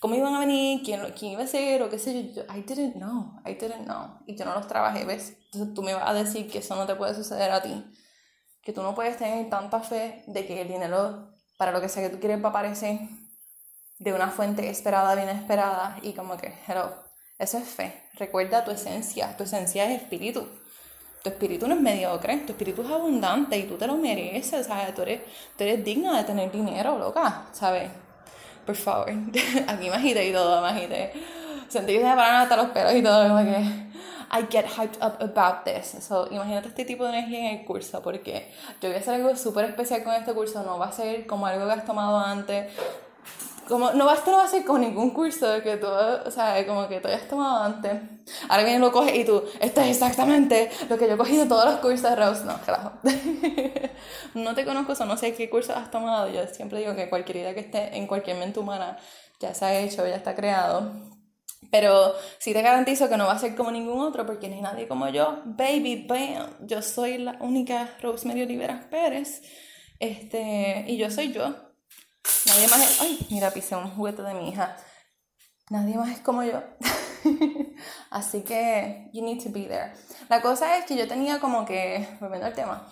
[0.00, 2.94] cómo iban a venir, quién, quién iba a ser o qué sé yo, I didn't
[2.94, 4.18] know, I didn't know.
[4.26, 5.36] Y yo no los trabajé, ¿ves?
[5.52, 7.84] Entonces tú me vas a decir que eso no te puede suceder a ti.
[8.62, 12.02] Que tú no puedes tener tanta fe de que el dinero, para lo que sea
[12.02, 12.98] que tú quieres, va a aparecer
[13.98, 15.98] de una fuente esperada, bien esperada.
[16.02, 17.09] Y como que, hello,
[17.40, 18.02] eso es fe.
[18.14, 20.46] Recuerda tu esencia, tu esencia es espíritu
[21.22, 24.94] tu espíritu no es mediocre, tu espíritu es abundante y tú te lo mereces, ¿sabes?
[24.94, 25.20] Tú eres,
[25.56, 27.90] tú eres digna de tener dinero, loca, ¿sabes?
[28.64, 29.10] Por favor,
[29.68, 31.12] aquí me y todo, me agité.
[31.68, 33.90] Sentí que se me pararon hasta los pelos y todo, como que...
[34.32, 36.04] I get hyped up about this.
[36.04, 38.48] So, imagínate este tipo de energía en el curso, porque
[38.80, 40.62] yo voy a hacer algo súper especial con este curso.
[40.62, 42.72] No va a ser como algo que has tomado antes,
[43.70, 47.00] como, no, no va a ser con ningún curso que tú, o sea, como que
[47.00, 47.92] tú hayas tomado antes.
[48.48, 51.64] Ahora bien lo coges y tú, esto es exactamente lo que yo he cogido todos
[51.64, 52.44] los cursos de Rose.
[52.44, 52.92] No, carajo.
[54.34, 56.28] no te conozco, o no sé qué curso has tomado.
[56.28, 58.98] Yo siempre digo que cualquier idea que esté en cualquier mente humana
[59.40, 60.92] ya se ha hecho, ya está creado.
[61.70, 64.88] Pero sí te garantizo que no va a ser como ningún otro porque ni nadie
[64.88, 65.42] como yo.
[65.44, 66.66] Baby, bam.
[66.66, 69.42] Yo soy la única Rosemary Oliveras Pérez.
[70.00, 71.69] Este, y yo soy yo.
[72.46, 73.00] Nadie más es...
[73.00, 74.76] Ay, mira, pisé un juguete de mi hija.
[75.70, 76.62] Nadie más es como yo.
[78.10, 79.92] Así que, you need to be there.
[80.28, 82.88] La cosa es que yo tenía como que, volviendo al tema,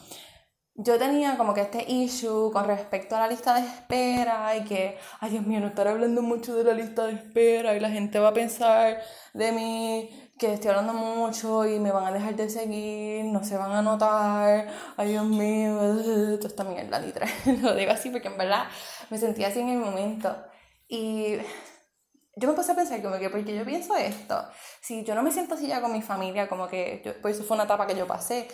[0.80, 4.96] yo tenía como que este issue con respecto a la lista de espera y que,
[5.18, 8.20] ay Dios mío, no estar hablando mucho de la lista de espera y la gente
[8.20, 9.02] va a pensar
[9.34, 13.56] de mí que estoy hablando mucho y me van a dejar de seguir, no se
[13.56, 15.76] van a notar, ay Dios mío,
[16.36, 17.28] toda esta mierda, literal.
[17.62, 18.64] Lo digo así porque en verdad
[19.10, 20.34] me sentía así en el momento.
[20.86, 21.36] Y
[22.36, 24.42] yo me puse a pensar como que, porque yo pienso esto,
[24.80, 27.44] si yo no me siento así ya con mi familia, como que, yo, pues eso
[27.44, 28.48] fue una etapa que yo pasé,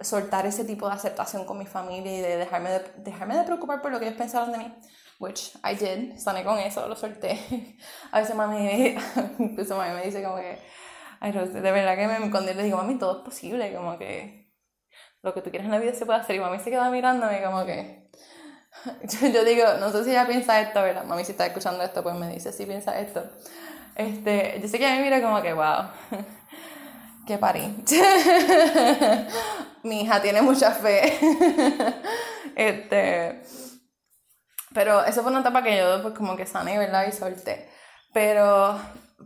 [0.00, 3.80] soltar ese tipo de aceptación con mi familia y de dejarme de, dejarme de preocupar
[3.80, 4.74] por lo que ellos pensaban de mí,
[5.20, 7.78] which I did, sané con eso, lo solté.
[8.12, 8.96] A veces mami,
[9.38, 10.58] incluso mami me dice como que,
[11.32, 14.52] de verdad que me escondí y le digo, mami, todo es posible, como que
[15.22, 16.36] lo que tú quieres en la vida se puede hacer.
[16.36, 18.10] Y mami se queda mirándome como que,
[19.32, 21.04] yo, digo, no sé si ella piensa esto, ¿verdad?
[21.04, 23.24] Mami si está escuchando esto, pues me dice, sí piensa esto.
[23.96, 25.88] Este, yo sé que me mira como que, wow
[27.26, 27.74] que parí.
[29.82, 31.18] Mi hija tiene mucha fe.
[32.56, 33.42] este,
[34.74, 37.06] pero eso fue una etapa que yo pues como que sané, ¿verdad?
[37.06, 37.70] Y solté.
[38.12, 38.78] Pero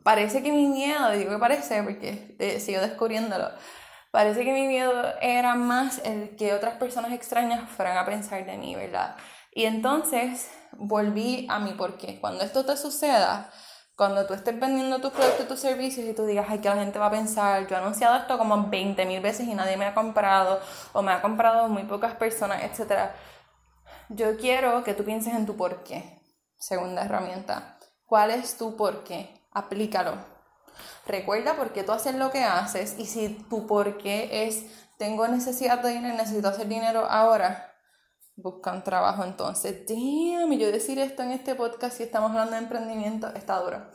[0.03, 3.51] parece que mi miedo, digo que parece porque eh, sigo descubriéndolo,
[4.11, 8.57] parece que mi miedo era más el que otras personas extrañas fueran a pensar de
[8.57, 9.17] mí, ¿verdad?
[9.53, 12.21] Y entonces volví a mi porqué.
[12.21, 13.51] Cuando esto te suceda,
[13.97, 16.77] cuando tú estés vendiendo tus productos y tus servicios y tú digas, ay, que la
[16.77, 19.87] gente va a pensar, yo he anunciado esto como 20 mil veces y nadie me
[19.87, 20.61] ha comprado,
[20.93, 23.11] o me ha comprado muy pocas personas, etc.
[24.09, 26.23] Yo quiero que tú pienses en tu por qué.
[26.57, 27.77] Segunda herramienta.
[28.05, 29.38] ¿Cuál es tu por qué?
[29.59, 30.12] Aplícalo.
[31.05, 34.66] Recuerda por qué tú haces lo que haces y si tu por qué es,
[34.99, 37.75] tengo necesidad de dinero, necesito hacer dinero ahora,
[38.37, 39.85] buscan trabajo entonces.
[39.88, 43.90] Damn, yo decir esto en este podcast si estamos hablando de emprendimiento está duro.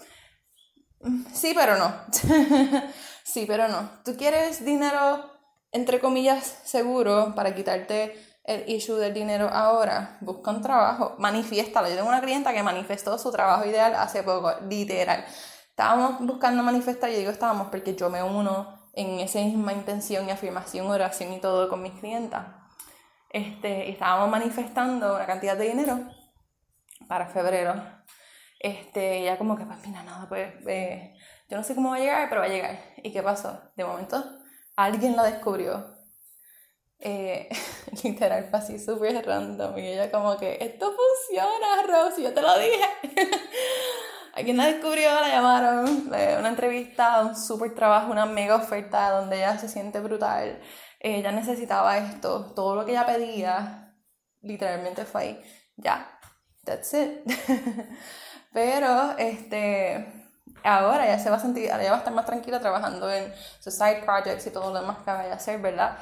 [0.99, 1.93] Mm, sí, pero no.
[3.23, 3.89] sí, pero no.
[4.03, 5.31] ¿Tú quieres dinero,
[5.71, 10.17] entre comillas, seguro para quitarte el issue del dinero ahora?
[10.19, 11.87] Busca un trabajo, manifiéstalo.
[11.87, 15.23] Yo tengo una clienta que manifestó su trabajo ideal hace poco, literal.
[15.73, 20.31] Estábamos buscando manifestar, y digo estábamos porque yo me uno en esa misma intención y
[20.31, 22.45] afirmación, oración y todo con mis clientas
[23.33, 25.99] este, estábamos manifestando una cantidad de dinero
[27.07, 27.73] para febrero.
[28.59, 31.15] Este, ya como que, pues mira, nada, pues eh,
[31.49, 32.79] yo no sé cómo va a llegar, pero va a llegar.
[32.97, 33.59] ¿Y qué pasó?
[33.75, 34.23] De momento,
[34.75, 35.97] alguien la descubrió.
[36.99, 37.49] Eh,
[38.03, 39.77] literal, fue así súper random.
[39.79, 42.85] Y ella como que, esto funciona, Rosy, yo te lo dije.
[44.33, 49.57] alguien la descubrió, la llamaron, una entrevista, un súper trabajo, una mega oferta donde ella
[49.57, 50.59] se siente brutal
[51.03, 53.93] ella necesitaba esto, todo lo que ella pedía,
[54.41, 55.43] literalmente fue ahí,
[55.75, 56.17] ya,
[56.63, 57.19] that's it.
[58.53, 60.31] Pero, este,
[60.63, 63.33] ahora ya se va a sentir, ahora ya va a estar más tranquila trabajando en
[63.59, 65.97] sus side projects y todo lo demás que vaya a hacer, ¿verdad?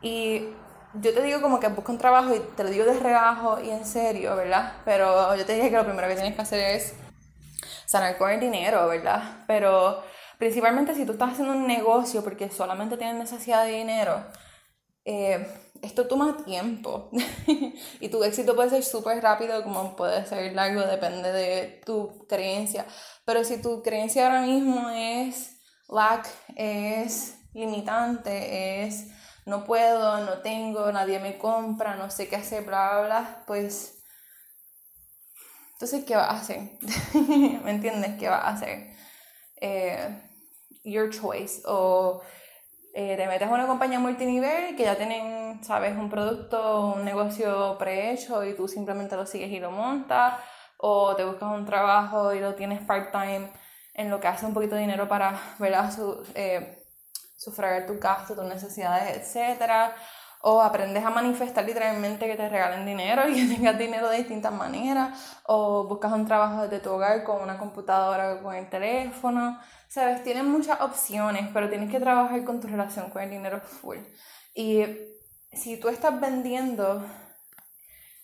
[0.00, 0.50] Y
[0.94, 3.70] yo te digo como que busca un trabajo y te lo digo de rebajo y
[3.70, 4.74] en serio, ¿verdad?
[4.84, 6.94] Pero yo te dije que lo primero que tienes que hacer es
[7.86, 9.44] sanar con el dinero, ¿verdad?
[9.46, 10.02] Pero
[10.38, 14.24] principalmente si tú estás haciendo un negocio porque solamente tienes necesidad de dinero,
[15.04, 15.46] eh,
[15.82, 17.10] esto toma tiempo
[18.00, 22.86] y tu éxito puede ser súper rápido como puede ser largo, depende de tu creencia.
[23.24, 29.08] Pero si tu creencia ahora mismo es lack, es limitante, es
[29.46, 34.03] no puedo, no tengo, nadie me compra, no sé qué hacer, bla, bla, bla, pues
[35.84, 36.60] entonces, ¿qué vas a hacer?
[37.62, 38.18] ¿Me entiendes?
[38.18, 38.94] ¿Qué vas a hacer?
[39.60, 40.22] Eh,
[40.82, 41.60] your choice.
[41.66, 42.22] O
[42.94, 47.76] eh, te metes a una compañía multinivel que ya tienen, sabes, un producto, un negocio
[47.76, 50.40] prehecho y tú simplemente lo sigues y lo montas,
[50.78, 53.50] o te buscas un trabajo y lo tienes part-time
[53.92, 55.92] en lo que hace un poquito de dinero para, ¿verdad?
[55.94, 56.82] Su, eh,
[57.36, 59.92] sufragar tu gasto, tus necesidades, etc.
[60.46, 64.52] O aprendes a manifestar literalmente que te regalen dinero y que tengas dinero de distintas
[64.52, 65.38] maneras.
[65.44, 69.58] O buscas un trabajo desde tu hogar con una computadora o con el teléfono.
[69.88, 73.98] Sabes, tienes muchas opciones, pero tienes que trabajar con tu relación con el dinero full.
[74.54, 74.84] Y
[75.50, 77.02] si tú estás vendiendo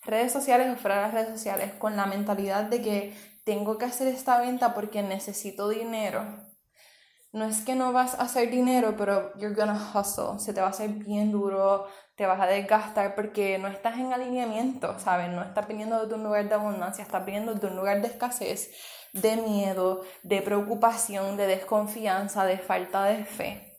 [0.02, 3.86] redes sociales o fuera de las redes sociales con la mentalidad de que tengo que
[3.86, 6.49] hacer esta venta porque necesito dinero,
[7.32, 10.68] no es que no vas a hacer dinero, pero you're gonna hustle, se te va
[10.68, 15.28] a hacer bien duro, te vas a desgastar porque no estás en alineamiento, ¿sabes?
[15.30, 18.70] No estás viniendo de un lugar de abundancia, estás viniendo de un lugar de escasez
[19.12, 23.78] de miedo, de preocupación, de desconfianza, de falta de fe,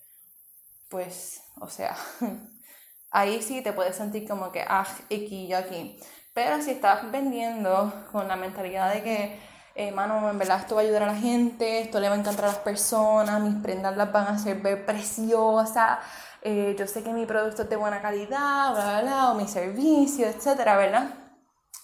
[0.89, 1.95] pues, o sea,
[3.11, 5.99] ahí sí te puedes sentir como que, ah, aquí y aquí.
[6.33, 9.39] Pero si estás vendiendo con la mentalidad de que
[9.75, 12.19] eh, mano, en verdad esto va a ayudar a la gente, esto le va a
[12.19, 15.99] encantar a las personas, mis prendas las van a hacer ver preciosas,
[16.41, 20.27] eh, yo sé que mi producto es de buena calidad, bla, bla, o mi servicio,
[20.27, 21.13] etcétera, ¿verdad?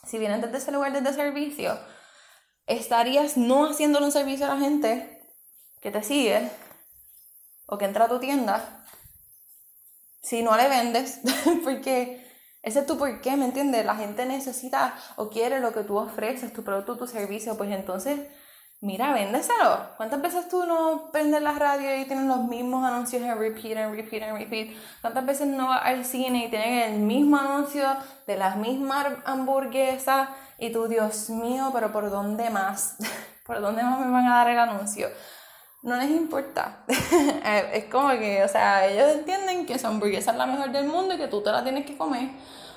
[0.05, 1.77] Si vienes desde ese lugar desde servicio,
[2.65, 5.21] estarías no haciéndole un servicio a la gente
[5.81, 6.49] que te sigue
[7.67, 8.85] o que entra a tu tienda
[10.27, 11.21] si no le vendes,
[11.63, 12.26] porque
[12.67, 13.85] ese es tu porqué, ¿me entiendes?
[13.85, 18.19] La gente necesita o quiere lo que tú ofreces, tu producto, tu servicio, pues entonces,
[18.81, 19.95] mira, véndeselo.
[19.95, 23.95] ¿Cuántas veces tú no prendes la radio y tienes los mismos anuncios en repeat, en
[23.95, 24.67] repeat, en repeat?
[24.99, 27.87] ¿Cuántas veces no vas al cine y tienen el mismo anuncio
[28.27, 30.27] de las mismas hamburguesas?
[30.59, 32.97] Y tú, Dios mío, pero ¿por dónde más?
[33.45, 35.07] ¿Por dónde más me van a dar el anuncio?
[35.87, 36.83] No les importa.
[37.49, 40.85] Eh, es como que, o sea, ellos entienden que esa hamburguesa es la mejor del
[40.85, 42.29] mundo y que tú te la tienes que comer.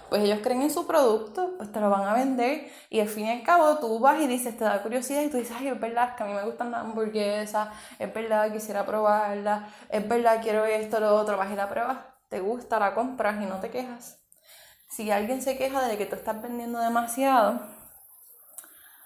[0.08, 3.26] Pues ellos creen en su producto, pues te lo van a vender y al fin
[3.26, 5.80] y al cabo tú vas y dices, te da curiosidad y tú dices, ay, es
[5.80, 7.68] verdad, que a mí me gustan las hamburguesas,
[7.98, 12.40] es verdad, quisiera probarla, es verdad, quiero esto, lo otro, vas y la pruebas, te
[12.40, 14.20] gusta, la compras y no te quejas.
[14.88, 17.60] Si alguien se queja de que tú estás vendiendo demasiado,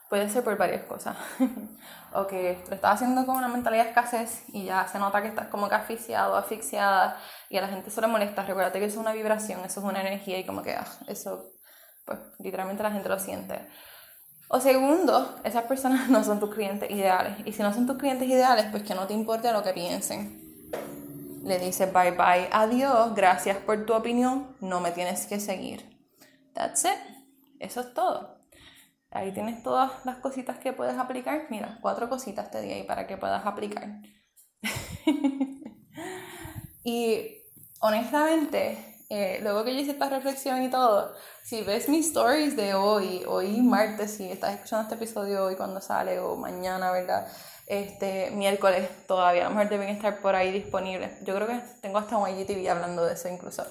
[0.09, 1.17] puede ser por varias cosas.
[2.15, 5.29] o que lo estás haciendo con una mentalidad de escasez y ya se nota que
[5.29, 8.45] estás como que asfixiado, asfixiada y a la gente eso le molesta.
[8.45, 11.53] Recuérdate que eso es una vibración, eso es una energía y como que ah, eso,
[12.05, 13.69] pues literalmente la gente lo siente.
[14.49, 17.37] O segundo, esas personas no son tus clientes ideales.
[17.45, 20.43] Y si no son tus clientes ideales, pues que no te importe lo que piensen.
[21.43, 25.95] Le dices bye bye, adiós, gracias por tu opinión, no me tienes que seguir.
[26.55, 26.99] That's it.
[27.59, 28.34] Eso es todo.
[29.15, 31.47] Ahí tienes todas las cositas que puedes aplicar.
[31.49, 34.01] Mira, cuatro cositas te di ahí para que puedas aplicar.
[36.85, 37.45] y
[37.79, 42.75] honestamente, eh, luego que yo hice esta reflexión y todo, si ves mis stories de
[42.75, 47.29] hoy, hoy martes, si estás escuchando este episodio hoy cuando sale o mañana, ¿verdad?
[47.69, 51.25] Este miércoles todavía, a lo mejor deben estar por ahí disponibles.
[51.25, 53.65] Yo creo que tengo hasta un IGTV hablando de eso incluso.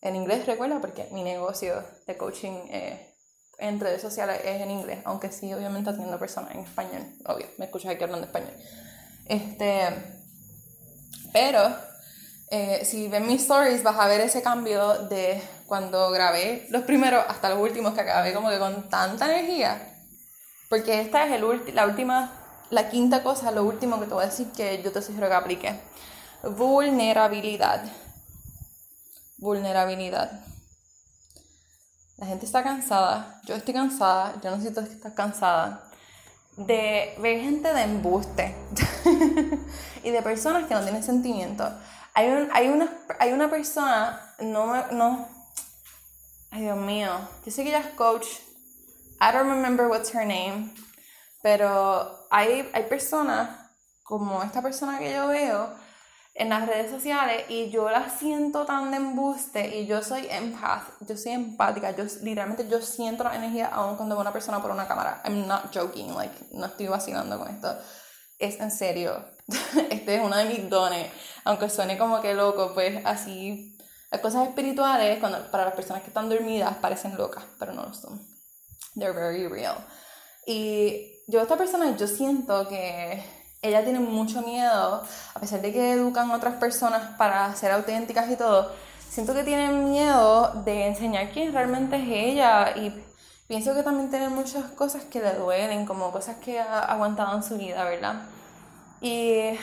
[0.00, 3.13] En inglés, recuerda, porque mi negocio de coaching eh,
[3.58, 7.66] en redes sociales es en inglés, aunque sí, obviamente atiendo personas en español, obvio, me
[7.66, 8.52] escuchas aquí hablando español.
[9.26, 9.88] Este,
[11.32, 11.74] pero
[12.50, 17.24] eh, si ven mis stories vas a ver ese cambio de cuando grabé los primeros
[17.28, 19.90] hasta los últimos que acabé como que con tanta energía.
[20.68, 22.32] Porque esta es el la última,
[22.70, 25.34] la quinta cosa, lo último que te voy a decir que yo te sugiero que
[25.34, 25.80] aplique.
[26.42, 27.84] Vulnerabilidad.
[29.38, 30.53] Vulnerabilidad.
[32.16, 35.84] La gente está cansada, yo estoy cansada, yo no sé si tú estás cansada.
[36.56, 38.54] De ver gente de embuste
[40.04, 41.68] y de personas que no tienen sentimiento.
[42.14, 45.28] Hay, hay, una, hay una persona, no, no,
[46.52, 47.10] ay Dios mío,
[47.44, 48.26] yo sé que ella es coach,
[49.20, 50.72] I don't remember what's her name,
[51.42, 53.50] pero hay, hay personas
[54.04, 55.74] como esta persona que yo veo
[56.34, 60.82] en las redes sociales y yo la siento tan de embuste y yo soy empath,
[61.00, 64.72] yo soy empática, yo literalmente yo siento la energía aún cuando veo una persona por
[64.72, 65.22] una cámara.
[65.24, 67.76] I'm not joking, like no estoy vacilando con esto.
[68.38, 69.24] Es en serio.
[69.90, 71.08] este es uno de mis dones,
[71.44, 73.78] aunque suene como que loco, pues así
[74.10, 77.94] las cosas espirituales cuando para las personas que están dormidas parecen locas, pero no lo
[77.94, 78.26] son.
[78.96, 79.76] They're very real.
[80.46, 83.22] Y yo esta persona yo siento que
[83.64, 85.02] ella tiene mucho miedo,
[85.34, 88.70] a pesar de que educan otras personas para ser auténticas y todo,
[89.08, 92.92] siento que tienen miedo de enseñar quién realmente es ella y
[93.48, 97.42] pienso que también tiene muchas cosas que le duelen, como cosas que ha aguantado en
[97.42, 98.22] su vida, ¿verdad?
[99.00, 99.58] Y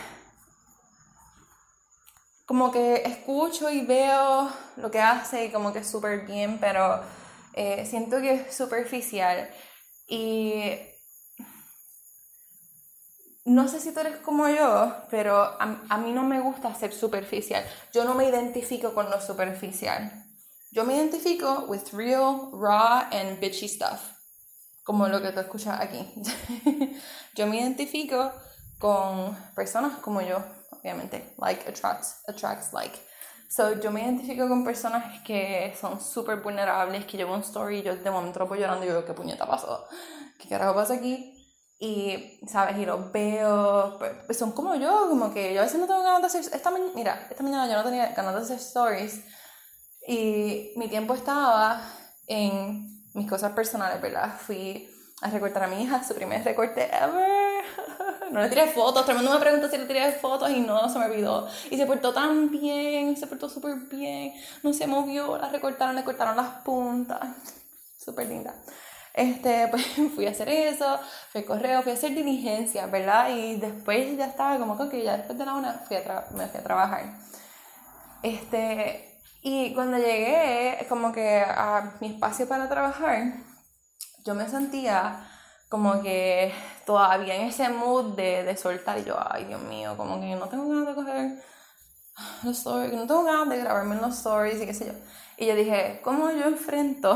[2.48, 7.02] como que escucho y veo lo que hace y como que súper bien, pero
[7.54, 9.50] eh, siento que es superficial.
[10.08, 10.74] Y
[13.46, 17.64] no sé si tú eres como yo, pero a, mí no me gusta ser superficial.
[17.92, 20.12] Yo no me identifico con lo superficial.
[20.72, 24.00] Yo me identifico with real, raw and bitchy stuff.
[24.84, 26.08] Como lo que tú escuchas aquí.
[27.36, 28.32] yo me identifico
[28.80, 31.34] con personas como yo, obviamente.
[31.38, 32.98] Like attracts, attracts like.
[33.50, 37.82] So, yo me identifico con personas que son súper vulnerables, que llevo un story y
[37.82, 39.86] yo de momento lo voy llorando y yo, ¿qué puñeta pasó?
[40.40, 41.41] ¿Qué carajo pasa aquí?
[41.84, 42.78] Y, ¿sabes?
[42.78, 46.22] Y los veo, pues son como yo, como que yo a veces no tengo ganas
[46.22, 49.24] de hacer, esta mira, esta mañana yo no tenía ganas de hacer stories
[50.08, 51.82] y mi tiempo estaba
[52.28, 54.38] en mis cosas personales, ¿verdad?
[54.38, 54.88] Fui
[55.22, 57.66] a recortar a mi hija, su primer recorte ever.
[58.32, 60.88] No le tiré fotos, todo el mundo me pregunta si le tiré fotos y no,
[60.88, 61.50] se me olvidó.
[61.70, 66.04] Y se portó tan bien, se portó súper bien, no se movió, la recortaron, le
[66.06, 67.20] cortaron las puntas.
[67.98, 68.56] Súper linda.
[69.14, 69.86] Este, pues
[70.16, 71.00] fui a hacer eso,
[71.32, 73.30] fui a correo, fui a hacer diligencia, ¿verdad?
[73.36, 76.60] Y después ya estaba como que ya después de la una fui a me fui
[76.60, 77.14] a trabajar.
[78.24, 83.34] Este, y cuando llegué como que a mi espacio para trabajar,
[84.24, 85.28] yo me sentía
[85.70, 86.54] como que
[86.86, 90.48] todavía en ese mood de, de soltar y yo, ay Dios mío, como que no
[90.50, 91.44] tengo ganas de coger
[92.44, 94.94] los stories, no tengo ganas de grabarme los stories y qué sé yo.
[95.38, 97.16] Y yo dije, ¿cómo yo enfrento,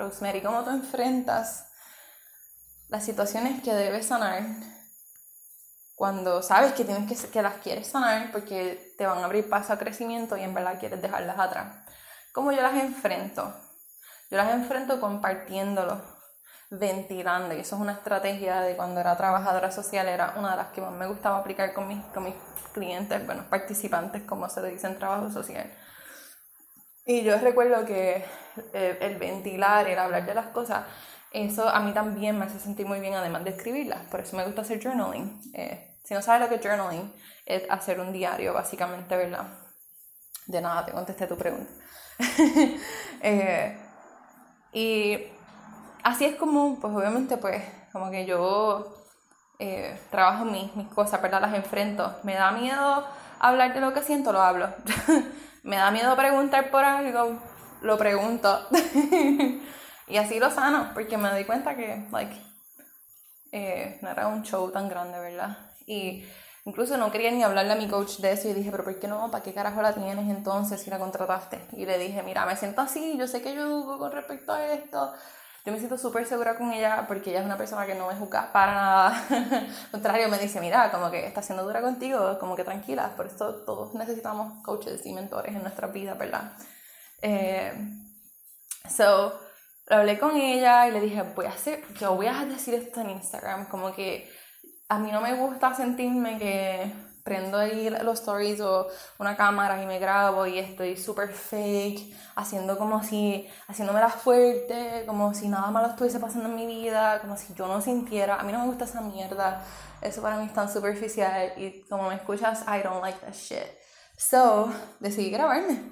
[0.00, 1.66] Rosemary, cómo tú enfrentas
[2.88, 4.42] las situaciones que debes sanar
[5.94, 9.72] cuando sabes que, tienes que, que las quieres sanar porque te van a abrir paso
[9.72, 11.76] a crecimiento y en verdad quieres dejarlas atrás?
[12.32, 13.54] ¿Cómo yo las enfrento?
[14.30, 16.00] Yo las enfrento compartiéndolo,
[16.70, 17.54] ventilando.
[17.54, 20.80] Y eso es una estrategia de cuando era trabajadora social, era una de las que
[20.80, 22.34] más me gustaba aplicar con mis, con mis
[22.72, 25.70] clientes, bueno, participantes, como se le dice en trabajo social.
[27.10, 28.24] Y yo recuerdo que
[28.72, 30.84] eh, el, ventilar, el hablar de las cosas,
[31.32, 34.02] eso a mí también me hace sentir muy bien, además de escribirlas.
[34.06, 35.40] Por eso me gusta hacer journaling.
[35.52, 37.12] Eh, si no sabes lo que es journaling,
[37.46, 39.44] es hacer un diario, básicamente, ¿verdad?
[40.46, 41.72] De nada, te contesté tu pregunta.
[43.22, 43.76] Eh,
[44.72, 45.18] y
[46.04, 47.60] así es como, pues obviamente, pues,
[47.92, 48.94] como que yo
[49.58, 51.40] eh, trabajo mis, mis cosas, ¿verdad?
[51.40, 52.20] Las enfrento.
[52.22, 53.04] Me da miedo
[53.40, 54.68] hablar de lo que siento, lo hablo.
[55.62, 57.38] me da miedo preguntar por algo,
[57.82, 58.66] lo pregunto.
[60.06, 62.36] y así lo sano, porque me doy cuenta que, like,
[63.52, 65.56] eh, no era un show tan grande, ¿verdad?
[65.86, 66.24] Y
[66.64, 69.08] incluso no quería ni hablarle a mi coach de eso y dije, pero ¿por qué
[69.08, 69.30] no?
[69.30, 71.66] ¿Para qué carajo la tienes entonces si la contrataste?
[71.72, 74.66] Y le dije, mira, me siento así, yo sé que yo dudo con respecto a
[74.66, 75.12] esto,
[75.64, 78.14] yo me siento súper segura con ella porque ella es una persona que no me
[78.14, 79.24] juzga para nada.
[79.30, 83.14] Al contrario, me dice, mira, como que está siendo dura contigo, como que tranquila.
[83.16, 86.52] Por eso todos necesitamos coaches y mentores en nuestra vida, ¿verdad?
[87.20, 87.72] Eh,
[88.88, 89.38] so,
[89.88, 93.10] hablé con ella y le dije, voy a hacer, yo voy a decir esto en
[93.10, 94.30] Instagram, como que
[94.88, 99.86] a mí no me gusta sentirme que prendo ahí los stories o una cámara y
[99.86, 105.70] me grabo y estoy súper fake, haciendo como si, haciéndome la fuerte, como si nada
[105.70, 108.66] malo estuviese pasando en mi vida, como si yo no sintiera, a mí no me
[108.66, 109.62] gusta esa mierda,
[110.00, 113.66] eso para mí es tan superficial y como me escuchas, I don't like that shit.
[114.16, 115.82] So, decidí grabarme.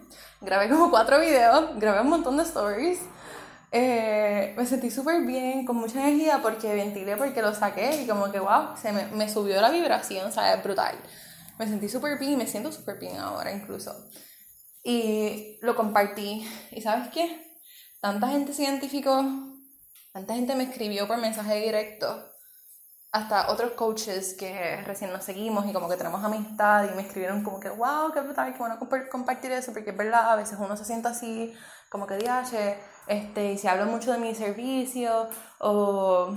[0.41, 3.01] Grabé como cuatro videos, grabé un montón de stories
[3.71, 8.31] eh, me sentí súper bien, con mucha energía, porque ventilé, porque lo saqué y como
[8.31, 10.97] que, wow, se me, me subió la vibración, o sea, es brutal.
[11.59, 13.93] Me sentí súper bien y me siento súper bien ahora incluso.
[14.83, 16.49] Y lo compartí.
[16.71, 17.49] ¿Y sabes qué?
[18.01, 19.25] Tanta gente se identificó,
[20.13, 22.29] tanta gente me escribió por mensaje directo,
[23.11, 27.43] hasta otros coaches que recién nos seguimos y como que tenemos amistad y me escribieron
[27.43, 28.79] como que, wow, qué brutal, qué bueno
[29.11, 31.55] compartir eso, porque es verdad, a veces uno se siente así,
[31.89, 32.77] como que, diache,
[33.07, 35.29] este, si hablo mucho de mi servicio
[35.59, 36.37] o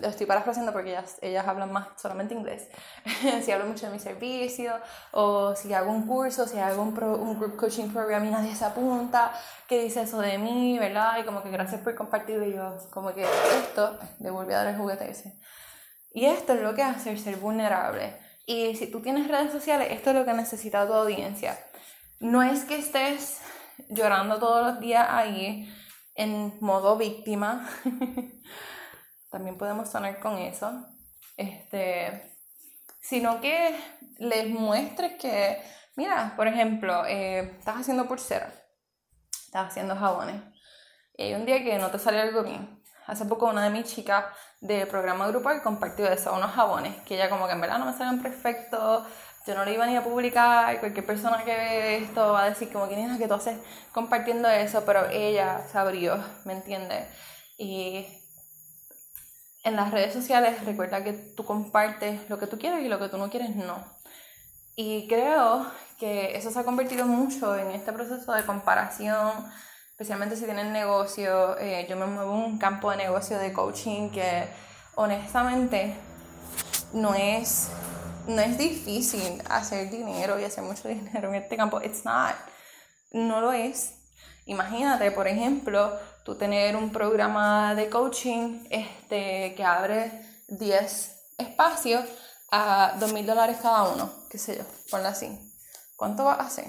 [0.00, 2.68] lo estoy parafraseando porque ellas, ellas hablan más solamente inglés,
[3.42, 4.72] si hablo mucho de mi servicio,
[5.12, 8.64] o si hago un curso, si hago un, un group coaching program y nadie se
[8.64, 9.32] apunta,
[9.68, 11.18] ¿qué dice eso de mí, verdad?
[11.18, 14.76] Y como que gracias por compartirlo y yo, como que esto, le a dar el
[14.76, 15.38] juguete ese.
[16.12, 18.16] Y esto es lo que hace ser vulnerable.
[18.46, 21.58] Y si tú tienes redes sociales, esto es lo que necesita tu audiencia.
[22.20, 23.40] No es que estés
[23.88, 25.72] llorando todos los días ahí
[26.14, 27.68] en modo víctima.
[29.30, 30.86] También podemos sonar con eso.
[31.36, 32.36] Este,
[33.00, 33.78] sino que
[34.18, 35.62] les muestres que,
[35.94, 38.52] mira, por ejemplo, eh, estás haciendo pulsera,
[39.46, 40.42] estás haciendo jabones,
[41.16, 42.82] y hay un día que no te sale algo bien.
[43.06, 44.24] Hace poco una de mis chicas
[44.60, 47.96] de programa grupal compartió eso, unos jabones, que ella como que en verdad no me
[47.96, 49.06] salen perfectos,
[49.46, 52.72] yo no lo iba ni a publicar, cualquier persona que ve esto va a decir
[52.72, 53.58] como que que tú haces
[53.92, 57.06] compartiendo eso, pero ella se abrió, ¿me entiendes?
[57.56, 58.06] Y
[59.62, 63.08] en las redes sociales recuerda que tú compartes lo que tú quieres y lo que
[63.08, 63.84] tú no quieres no.
[64.74, 65.66] Y creo
[65.98, 69.32] que eso se ha convertido mucho en este proceso de comparación,
[69.90, 71.56] especialmente si tienes negocio.
[71.58, 74.46] Eh, yo me muevo en un campo de negocio de coaching que
[74.96, 75.94] honestamente
[76.92, 77.70] no es,
[78.26, 81.80] no es difícil hacer dinero y hacer mucho dinero en este campo.
[81.82, 82.34] It's not.
[83.12, 83.92] No lo es.
[84.46, 92.04] Imagínate, por ejemplo, tú tener un programa de coaching este, que abre 10 espacios
[92.50, 95.28] a 2 mil dólares cada uno, qué sé yo, ponlo así.
[95.96, 96.66] ¿Cuánto vas a hacer?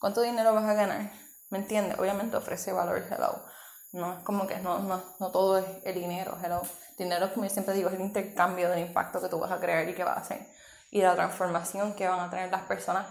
[0.00, 1.12] ¿Cuánto dinero vas a ganar?
[1.50, 1.98] ¿Me entiendes?
[1.98, 3.44] Obviamente ofrece valor, hello.
[3.92, 6.62] No es como que no, no, no todo es el dinero, hello.
[6.96, 9.88] Dinero, como yo siempre digo, es el intercambio del impacto que tú vas a crear
[9.88, 10.48] y que vas a hacer.
[10.90, 13.06] Y la transformación que van a tener las personas.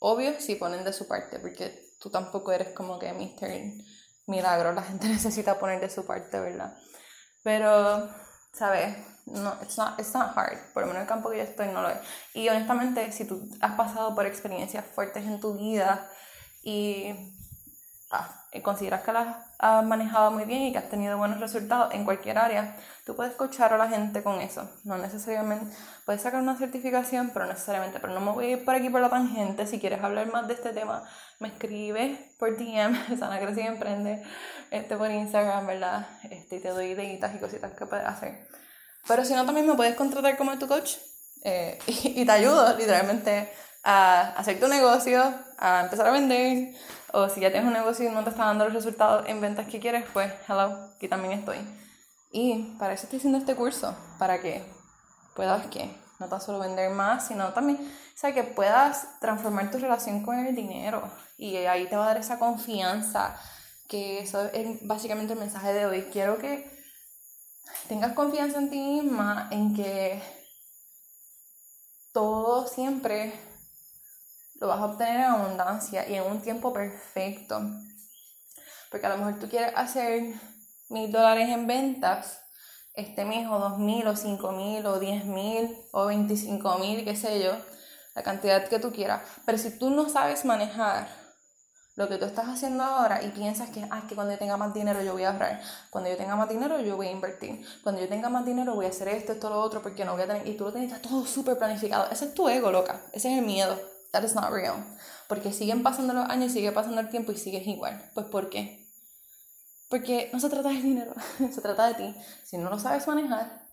[0.00, 3.84] Obvio, si ponen de su parte, porque tú tampoco eres como que Mr
[4.26, 6.76] milagro la gente necesita poner de su parte, ¿verdad?
[7.42, 8.08] Pero,
[8.52, 8.96] ¿sabes?
[9.26, 10.58] No, it's not, it's not hard.
[10.72, 11.98] Por lo menos el campo que yo estoy no lo es.
[12.34, 16.10] Y honestamente, si tú has pasado por experiencias fuertes en tu vida
[16.62, 17.35] y
[18.62, 22.38] consideras que las has manejado muy bien y que has tenido buenos resultados en cualquier
[22.38, 24.68] área, tú puedes coachar a la gente con eso.
[24.84, 28.74] No necesariamente, puedes sacar una certificación, pero necesariamente, pero no me voy a ir por
[28.74, 29.66] aquí por la tangente.
[29.66, 31.04] Si quieres hablar más de este tema,
[31.38, 34.22] me escribes por DM, Sana Crecida Emprende,
[34.70, 36.06] este, por Instagram, ¿verdad?
[36.30, 38.46] Este, y te doy ideitas y cositas que puedes hacer.
[39.06, 40.96] Pero si no, también me puedes contratar como tu coach
[41.44, 43.52] eh, y, y te ayudo literalmente
[43.88, 46.74] a hacer tu negocio, a empezar a vender,
[47.12, 49.68] o si ya tienes un negocio y no te está dando los resultados en ventas
[49.68, 51.58] que quieres, pues hello, aquí también estoy.
[52.32, 54.64] Y para eso estoy haciendo este curso, para que
[55.36, 59.78] puedas que no tan solo vender más, sino también, o sea, que puedas transformar tu
[59.78, 61.08] relación con el dinero
[61.38, 63.38] y ahí te va a dar esa confianza,
[63.88, 66.08] que eso es básicamente el mensaje de hoy.
[66.12, 66.68] Quiero que
[67.86, 70.20] tengas confianza en ti misma, en que
[72.12, 73.55] todo siempre
[74.60, 77.60] lo vas a obtener en abundancia y en un tiempo perfecto.
[78.90, 80.34] Porque a lo mejor tú quieres hacer
[80.88, 82.40] mil dólares en ventas
[82.94, 87.14] este mes o dos mil o cinco mil o diez mil o veinticinco mil, qué
[87.14, 87.52] sé yo,
[88.14, 89.22] la cantidad que tú quieras.
[89.44, 91.08] Pero si tú no sabes manejar
[91.96, 94.72] lo que tú estás haciendo ahora y piensas que, ah, que cuando yo tenga más
[94.72, 98.00] dinero yo voy a ahorrar, cuando yo tenga más dinero yo voy a invertir, cuando
[98.00, 100.26] yo tenga más dinero voy a hacer esto, esto, lo otro, porque no voy a
[100.26, 102.10] tener, y tú lo tienes todo súper planificado.
[102.10, 103.95] Ese es tu ego, loca, ese es el miedo.
[104.16, 104.82] That is not real.
[105.28, 108.10] Porque siguen pasando los años, sigue pasando el tiempo y sigues igual.
[108.14, 108.88] Pues ¿por qué?
[109.90, 112.14] Porque no se trata de dinero, se trata de ti.
[112.42, 113.68] Si no lo sabes manejar,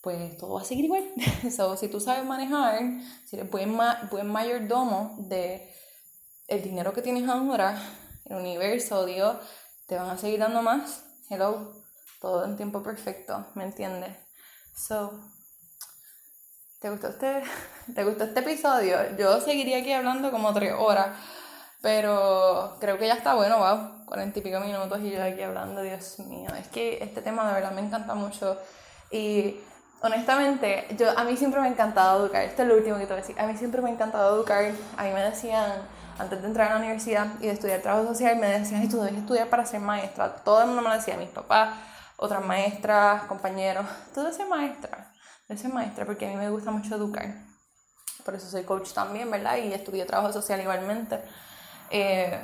[0.00, 1.04] pues todo va a seguir igual.
[1.56, 2.80] so, si tú sabes manejar,
[3.24, 5.72] si eres buen, ma buen mayordomo de
[6.48, 7.80] el dinero que tienes ahora,
[8.24, 9.36] el universo, Dios,
[9.86, 11.04] te van a seguir dando más.
[11.30, 11.72] Hello,
[12.20, 14.16] todo en tiempo perfecto, ¿me entiendes?
[14.74, 15.20] So,
[16.78, 17.42] ¿te gustó este,
[17.94, 18.96] ¿te gustó este episodio?
[19.16, 21.08] Yo seguiría aquí hablando como tres horas,
[21.82, 25.82] pero creo que ya está bueno, wow, cuarenta y pico minutos y yo aquí hablando,
[25.82, 28.56] Dios mío, es que este tema de verdad me encanta mucho
[29.10, 29.60] y
[30.02, 33.12] honestamente, yo, a mí siempre me ha encantado educar, esto es lo último que te
[33.12, 35.72] voy a decir, a mí siempre me ha encantado educar, a mí me decían
[36.18, 39.20] antes de entrar a la universidad y de estudiar trabajo social, me decían, tú debes
[39.20, 40.34] estudiar para ser maestra.
[40.34, 41.76] Todo el mundo me lo decía, mis papás,
[42.16, 45.12] otras maestras, compañeros, tú debes ser maestra,
[45.48, 47.34] debes ser maestra porque a mí me gusta mucho educar.
[48.24, 49.56] Por eso soy coach también, ¿verdad?
[49.56, 51.20] Y estudié trabajo social igualmente.
[51.90, 52.38] Eh,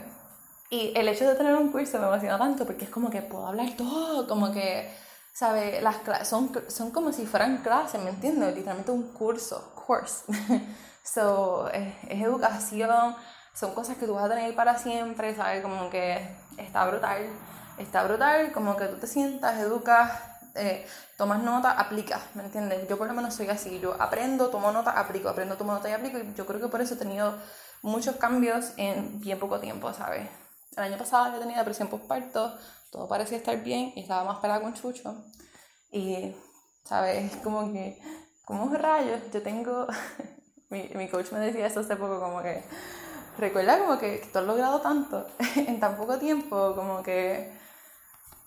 [0.71, 3.47] y el hecho de tener un curso me emociona tanto porque es como que puedo
[3.47, 4.91] hablar todo, como que,
[5.33, 5.83] ¿sabes?
[5.83, 8.55] Las clases son, son como si fueran clases, ¿me entiendes?
[8.55, 10.25] Literalmente un curso, course.
[11.05, 13.15] so, es, es educación
[13.55, 15.63] son cosas que tú vas a tener para siempre, ¿sabes?
[15.63, 17.23] Como que está brutal,
[17.79, 20.11] está brutal, como que tú te sientas, educas,
[20.55, 20.87] eh,
[21.17, 22.89] tomas nota, aplicas, ¿me entiendes?
[22.89, 25.93] Yo por lo menos soy así, yo aprendo, tomo nota, aplico, aprendo, tomo nota y
[25.93, 27.35] aplico, y yo creo que por eso he tenido
[27.83, 30.29] muchos cambios en bien poco tiempo, ¿sabes?
[30.77, 32.57] El año pasado yo tenía depresión postparto,
[32.91, 35.25] todo parecía estar bien y estaba más pelada con Chucho.
[35.91, 36.35] Y,
[36.85, 37.37] ¿sabes?
[37.43, 38.01] Como que,
[38.45, 39.87] como rayos, yo tengo.
[40.71, 42.65] mi, mi coach me decía eso hace poco, como que
[43.39, 45.27] recuerda como que, que tú has logrado tanto
[45.57, 47.53] en tan poco tiempo, como que,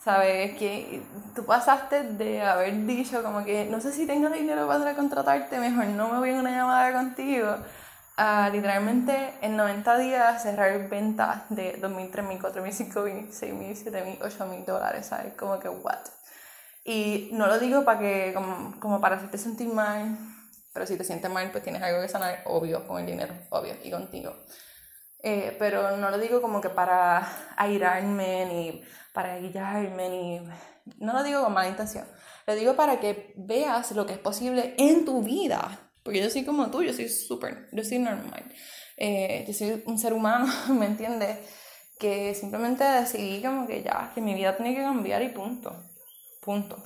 [0.07, 0.57] ¿sabes?
[0.57, 1.01] Que
[1.35, 5.87] tú pasaste de haber dicho como que no sé si tengo dinero para contratarte, mejor
[5.87, 7.57] no me voy a una llamada contigo,
[8.15, 14.65] a literalmente en 90 días cerrar ventas de 2.000, 3.000, 4.000, 5.000, 6.000, 7.000, 8.000
[14.65, 15.33] dólares, ¿sabes?
[15.33, 15.99] Como que, what?
[16.85, 20.17] Y no lo digo para que, como, como para hacerte sentir mal,
[20.73, 23.73] pero si te sientes mal, pues tienes algo que sanar, obvio, con el dinero, obvio,
[23.83, 24.33] y contigo.
[25.21, 27.27] Eh, pero no lo digo como que para
[27.57, 28.83] airarme ni
[29.17, 30.39] para guiarme ni...
[30.99, 32.05] No lo digo con mala intención.
[32.45, 35.89] Lo digo para que veas lo que es posible en tu vida.
[36.03, 38.43] Porque yo soy como tú, yo soy súper, yo soy normal.
[38.95, 41.39] Eh, yo soy un ser humano, ¿me entiendes?
[41.99, 45.75] Que simplemente decidí como que ya, que mi vida tiene que cambiar y punto.
[46.39, 46.77] Punto.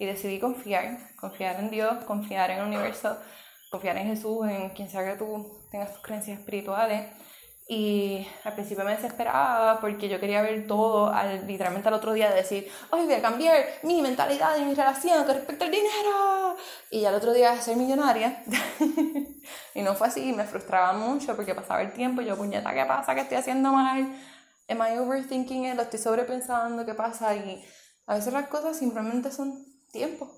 [0.00, 3.16] Y decidí confiar, confiar en Dios, confiar en el universo,
[3.70, 7.06] confiar en Jesús, en quien sea que tú tengas tus creencias espirituales
[7.68, 12.30] y al principio me desesperaba porque yo quería ver todo al, literalmente al otro día
[12.30, 16.56] decir, hoy voy a cambiar mi mentalidad y mi relación con respecto al dinero.
[16.92, 18.44] Y al otro día ser millonaria.
[19.74, 22.84] y no fue así, me frustraba mucho porque pasaba el tiempo y yo, puñeta, ¿qué
[22.84, 23.16] pasa?
[23.16, 24.14] ¿Qué estoy haciendo mal?
[24.68, 25.74] Am I overthinking it?
[25.74, 26.86] ¿Lo estoy sobrepensando?
[26.86, 27.34] ¿Qué pasa?
[27.34, 27.64] Y
[28.06, 30.30] a veces las cosas simplemente son tiempo,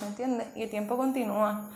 [0.00, 0.48] ¿me entiendes?
[0.54, 1.70] Y el tiempo continúa.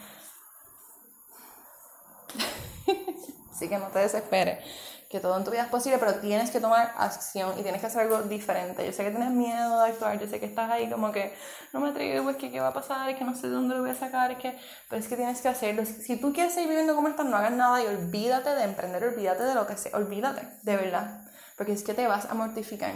[3.60, 4.64] Así que no te desesperes
[5.10, 7.88] que todo en tu vida es posible, pero tienes que tomar acción y tienes que
[7.88, 8.86] hacer algo diferente.
[8.86, 11.34] Yo sé que tienes miedo de actuar, yo sé que estás ahí como que
[11.74, 13.74] no me atrevo, es que qué va a pasar, es que no sé de dónde
[13.74, 14.56] lo voy a sacar, es que,
[14.88, 15.84] pero es que tienes que hacerlo.
[15.84, 19.42] Si tú quieres seguir viviendo como estás, no hagas nada y olvídate de emprender, olvídate
[19.42, 21.20] de lo que sea, olvídate, de verdad,
[21.58, 22.94] porque es que te vas a mortificar.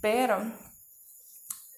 [0.00, 0.42] Pero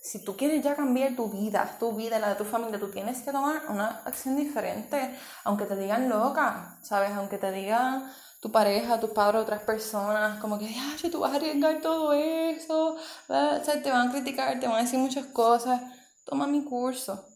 [0.05, 3.23] si tú quieres ya cambiar tu vida, tu vida, la de tu familia, tú tienes
[3.23, 7.13] que tomar una acción diferente, aunque te digan loca, ¿sabes?
[7.13, 11.37] Aunque te digan tu pareja, tus padres, otras personas, como que, ay, tú vas a
[11.37, 15.81] arriesgar todo eso, o te van a criticar, te van a decir muchas cosas.
[16.27, 17.27] Toma mi curso.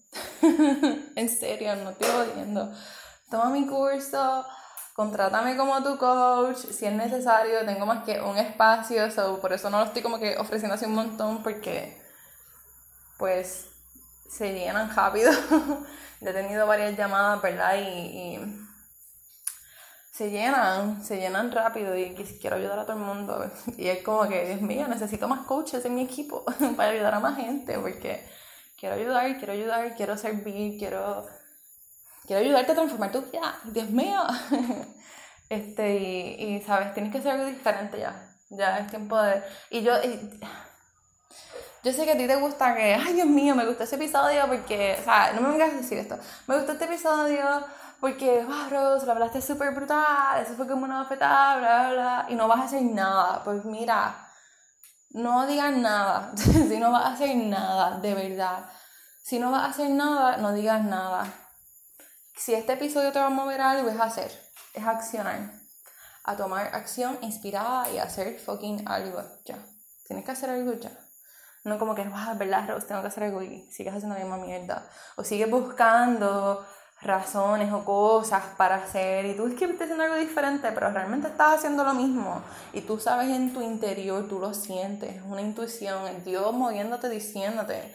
[0.42, 2.70] en serio, no estoy jodiendo.
[3.30, 4.44] Toma mi curso,
[4.94, 9.70] contrátame como tu coach, si es necesario, tengo más que un espacio, so, por eso
[9.70, 12.07] no lo estoy como que ofreciendo así un montón, porque
[13.18, 13.66] pues
[14.30, 15.30] se llenan rápido.
[16.20, 17.76] he tenido varias llamadas, ¿verdad?
[17.78, 18.38] y
[20.18, 23.48] se llenan, se llenan rápido y quiero ayudar a todo el mundo.
[23.78, 26.44] Y es como que, Dios mío, necesito más coaches en mi equipo
[26.76, 28.28] para ayudar a más gente, porque
[28.76, 31.24] quiero ayudar, quiero ayudar, quiero servir, quiero,
[32.26, 33.60] quiero ayudarte a transformar tu vida.
[33.64, 34.22] Dios mío.
[35.50, 38.36] Este, y, sabes, tienes que algo diferente ya.
[38.50, 39.42] Ya es tiempo de.
[39.70, 39.94] Y yo.
[41.88, 44.46] Yo sé que a ti te gusta que, ay Dios mío, me gustó ese episodio
[44.46, 46.18] porque, o sea, no me vengas a decir esto.
[46.46, 47.64] Me gustó este episodio
[47.98, 52.34] porque, wow, Rose, lo hablaste súper brutal, eso fue como una bofetada, bla, bla, y
[52.34, 53.42] no vas a hacer nada.
[53.42, 54.28] Pues mira,
[55.12, 58.70] no digas nada, si no vas a hacer nada, de verdad.
[59.22, 61.26] Si no vas a hacer nada, no digas nada.
[62.36, 64.30] Si este episodio te va a mover algo, es hacer,
[64.74, 65.52] es accionar.
[66.24, 69.56] A tomar acción inspirada y hacer fucking algo ya.
[70.06, 70.90] Tienes que hacer algo ya.
[71.68, 74.38] No como que, wow, verdad, Rose, tengo que hacer algo y sigues haciendo la misma
[74.38, 74.86] mierda.
[75.16, 76.64] O sigues buscando
[77.00, 81.28] razones o cosas para hacer y tú es que estás haciendo algo diferente, pero realmente
[81.28, 82.42] estás haciendo lo mismo
[82.72, 87.08] y tú sabes en tu interior, tú lo sientes, es una intuición, el Dios moviéndote,
[87.08, 87.94] diciéndote,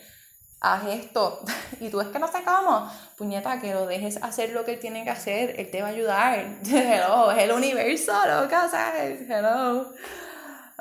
[0.61, 1.41] haz esto
[1.81, 4.79] y tú es que no sé cómo, puñeta, que lo dejes hacer lo que él
[4.79, 9.29] tiene que hacer, él te va a ayudar, hello, es el universo, loca, ¿sabes?
[9.29, 9.91] Hello.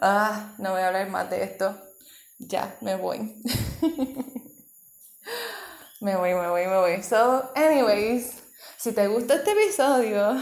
[0.00, 1.76] Ah, no voy a hablar más de esto,
[2.48, 3.42] ya, me voy.
[6.02, 7.00] Me voy, me voy, me voy.
[7.04, 8.42] So, anyways,
[8.76, 10.36] si te gusta este episodio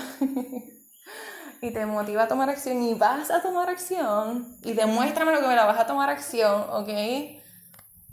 [1.61, 5.49] y te motiva a tomar acción y vas a tomar acción y demuéstrame lo que
[5.49, 6.89] me la vas a tomar acción, ¿ok?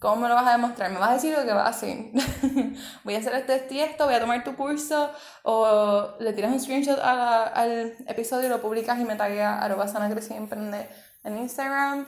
[0.02, 0.92] ¿Cómo me lo vas a demostrar?
[0.92, 2.08] Me vas a decir lo que vas a hacer.
[3.06, 5.10] voy a hacer este y esto, voy a tomar tu curso
[5.44, 10.90] o le tiras un screenshot al episodio, lo publicas y me tagueas arroba sana emprende
[11.24, 12.08] en Instagram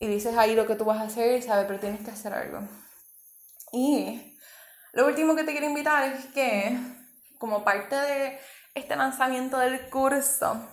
[0.00, 1.66] y dices ahí lo que tú vas a hacer, ¿sabes?
[1.66, 2.66] Pero tienes que hacer algo.
[3.70, 4.38] Y
[4.94, 6.76] lo último que te quiero invitar es que,
[7.38, 8.40] como parte de
[8.74, 10.68] este lanzamiento del curso,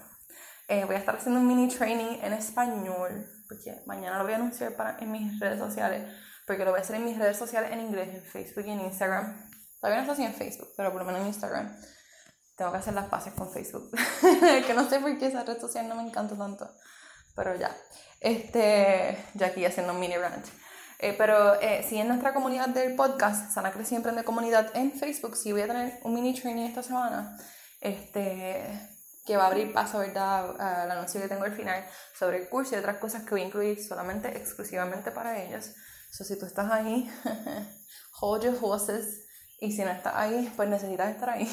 [0.70, 4.38] eh, voy a estar haciendo un mini training en español, porque mañana lo voy a
[4.38, 6.10] anunciar para, en mis redes sociales,
[6.48, 8.80] porque lo voy a hacer en mis redes sociales en inglés, en Facebook y en
[8.80, 9.50] Instagram.
[9.82, 11.76] Todavía no está así en Facebook, pero por lo menos en Instagram.
[12.56, 13.92] Tengo que hacer las pases con Facebook.
[14.66, 16.68] que no sé por qué esa red social no me encanta tanto.
[17.38, 17.74] Pero ya.
[18.20, 20.46] Este, ya aquí haciendo un mini rant.
[21.00, 24.92] Eh, pero eh, si en nuestra comunidad del podcast, Sana Crece y Emprende Comunidad en
[24.92, 27.38] Facebook, sí voy a tener un mini training esta semana,
[27.80, 28.90] este,
[29.24, 31.86] que va a abrir paso, ¿verdad?, al anuncio que tengo al final
[32.18, 35.72] sobre el curso y otras cosas que voy a incluir solamente, exclusivamente para ellos.
[36.12, 37.08] So, si tú estás ahí,
[38.20, 39.26] hold your horses.
[39.60, 41.48] Y si no estás ahí, pues necesitas estar ahí.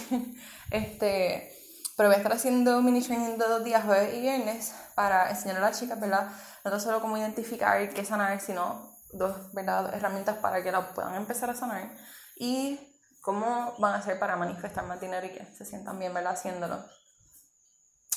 [0.71, 1.53] este,
[1.97, 5.59] pero voy a estar haciendo mini training de dos días, jueves y viernes, para enseñar
[5.59, 6.29] a las chicas, ¿verdad?
[6.65, 9.95] No solo cómo identificar qué sanar, sino dos ¿verdad?
[9.95, 11.95] herramientas para que la puedan empezar a sanar
[12.37, 12.79] y
[13.23, 16.33] cómo van a hacer para manifestar más dinero y que se sientan bien ¿verdad?
[16.33, 16.85] haciéndolo.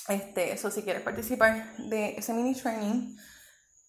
[0.07, 3.17] Este, eso si quieres participar de ese mini training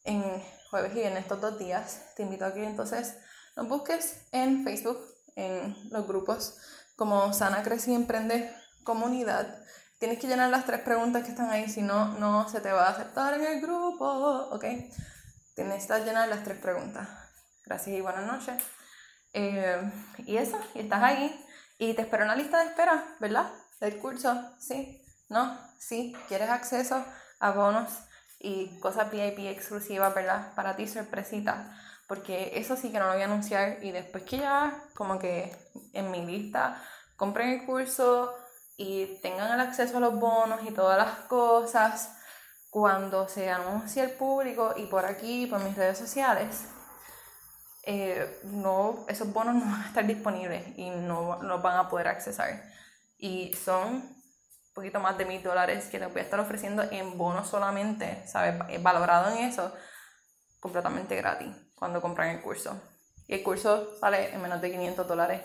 [0.04, 3.16] en jueves y en estos dos días, te invito a que entonces
[3.56, 4.98] nos busques en Facebook,
[5.36, 6.56] en los grupos
[6.96, 8.52] como Sana Crece y Emprende
[8.84, 9.62] Comunidad.
[9.98, 12.86] Tienes que llenar las tres preguntas que están ahí, si no, no se te va
[12.86, 14.06] a aceptar en el grupo,
[14.52, 14.64] ¿ok?
[15.56, 17.08] necesitas llenar las tres preguntas.
[17.66, 18.62] Gracias y buenas noches.
[19.32, 21.44] Eh, y eso, y estás ahí.
[21.78, 23.50] Y te espero en la lista de espera, ¿verdad?
[23.80, 26.14] Del curso, sí, no, sí.
[26.28, 27.04] ¿Quieres acceso
[27.40, 27.90] a bonos
[28.38, 30.54] y cosas VIP exclusivas, ¿verdad?
[30.54, 31.76] Para ti, sorpresita.
[32.06, 33.82] Porque eso sí que no lo voy a anunciar.
[33.82, 35.54] Y después que ya, como que
[35.92, 36.80] en mi lista,
[37.16, 38.32] compren el curso
[38.78, 42.16] y tengan el acceso a los bonos y todas las cosas
[42.70, 46.64] cuando se anuncie el público y por aquí, por mis redes sociales,
[47.82, 52.08] eh, no, esos bonos no van a estar disponibles y no los van a poder
[52.08, 52.70] accesar.
[53.18, 54.16] Y son
[54.74, 58.54] poquito más de mil dólares que les voy a estar ofreciendo en bonos solamente, ¿sabes?
[58.80, 59.74] Valorado en eso,
[60.60, 62.80] completamente gratis cuando compran el curso.
[63.26, 65.42] Y el curso sale en menos de 500 dólares.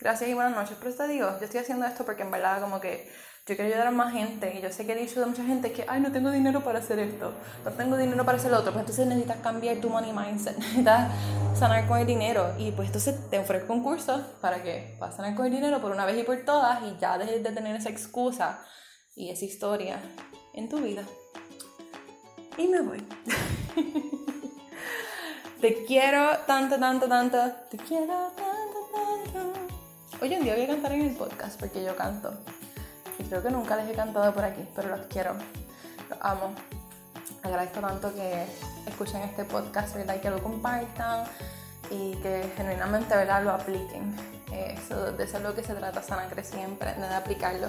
[0.00, 0.76] Gracias y buenas noches.
[0.80, 3.10] Pero te digo, yo estoy haciendo esto porque en verdad como que
[3.46, 5.72] yo quiero ayudar a más gente y yo sé que he dicho de mucha gente
[5.72, 7.34] que, ay, no tengo dinero para hacer esto,
[7.64, 11.10] no tengo dinero para hacer lo otro, pues entonces necesitas cambiar tu money mindset, necesitas
[11.58, 15.34] sanar con el dinero y pues entonces te ofrezco un curso para que puedas sanar
[15.34, 17.90] con el dinero por una vez y por todas y ya dejes de tener esa
[17.90, 18.64] excusa
[19.16, 20.00] y esa historia
[20.54, 21.02] en tu vida.
[22.56, 23.06] Y me voy.
[25.60, 27.38] te quiero tanto, tanto, tanto,
[27.70, 28.49] te quiero tanto.
[30.22, 32.30] Hoy un día voy a cantar en el podcast porque yo canto
[33.30, 35.32] creo que nunca les he cantado por aquí, pero los quiero,
[36.10, 36.52] los amo.
[37.42, 38.44] Agradezco tanto que
[38.86, 40.16] escuchen este podcast, ¿verdad?
[40.16, 41.24] Y que lo compartan
[41.90, 43.44] y que genuinamente, ¿verdad?
[43.44, 44.14] Lo apliquen.
[44.52, 47.68] Eso, de eso es lo que se trata Sanacre siempre, de aplicarlo.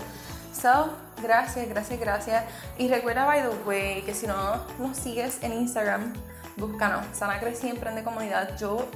[0.54, 0.91] So,
[1.22, 2.43] gracias, gracias, gracias.
[2.78, 6.14] Y recuerda, by the way, que si no nos sigues en Instagram,
[6.58, 7.06] búscanos.
[7.14, 8.58] Sanacre siempre en de comunidad.
[8.58, 8.89] Yo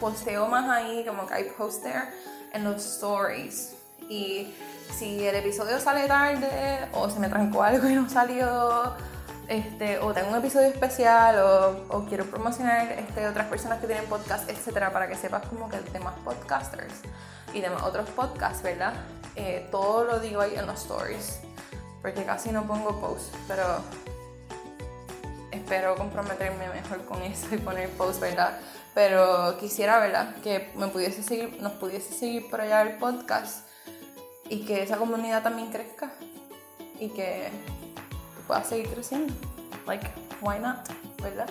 [0.00, 2.02] posteo más ahí, como que hay poster
[2.56, 3.74] en los stories.
[4.08, 4.52] Y
[4.98, 8.94] si el episodio sale tarde o se me trancó algo y no salió,
[9.48, 11.38] este, o tengo un episodio especial
[11.88, 15.80] o, quiero promocionar este, otras personas que tienen podcast, etcétera, para que sepas como que
[15.92, 16.94] demás podcasters
[17.52, 18.94] y demás otros podcasts, ¿verdad?
[19.36, 21.40] Eh, todo lo digo ahí en los stories,
[22.02, 23.64] porque casi no pongo posts, pero
[25.52, 28.58] espero comprometerme mejor con eso y poner posts, ¿verdad?
[28.96, 30.36] Pero quisiera, ¿verdad?
[30.36, 33.68] Que me pudiese seguir, nos pudiese seguir por allá el podcast
[34.48, 36.14] y que esa comunidad también crezca
[36.98, 37.50] y que
[38.46, 39.34] pueda seguir creciendo.
[39.86, 40.88] Like, why not?
[41.22, 41.46] ¿Verdad?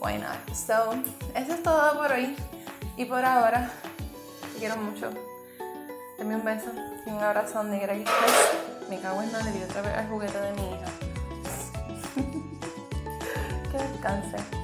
[0.00, 0.54] Why not?
[0.54, 0.94] So,
[1.34, 2.34] eso es todo por hoy
[2.96, 3.70] y por ahora.
[4.54, 5.10] Te quiero mucho.
[6.16, 6.70] Dame un beso
[7.04, 8.88] y un abrazo donde quiera que estés.
[8.88, 10.86] Me cago en nada, le otra vez el juguete de mi hija.
[13.70, 14.63] que descanse.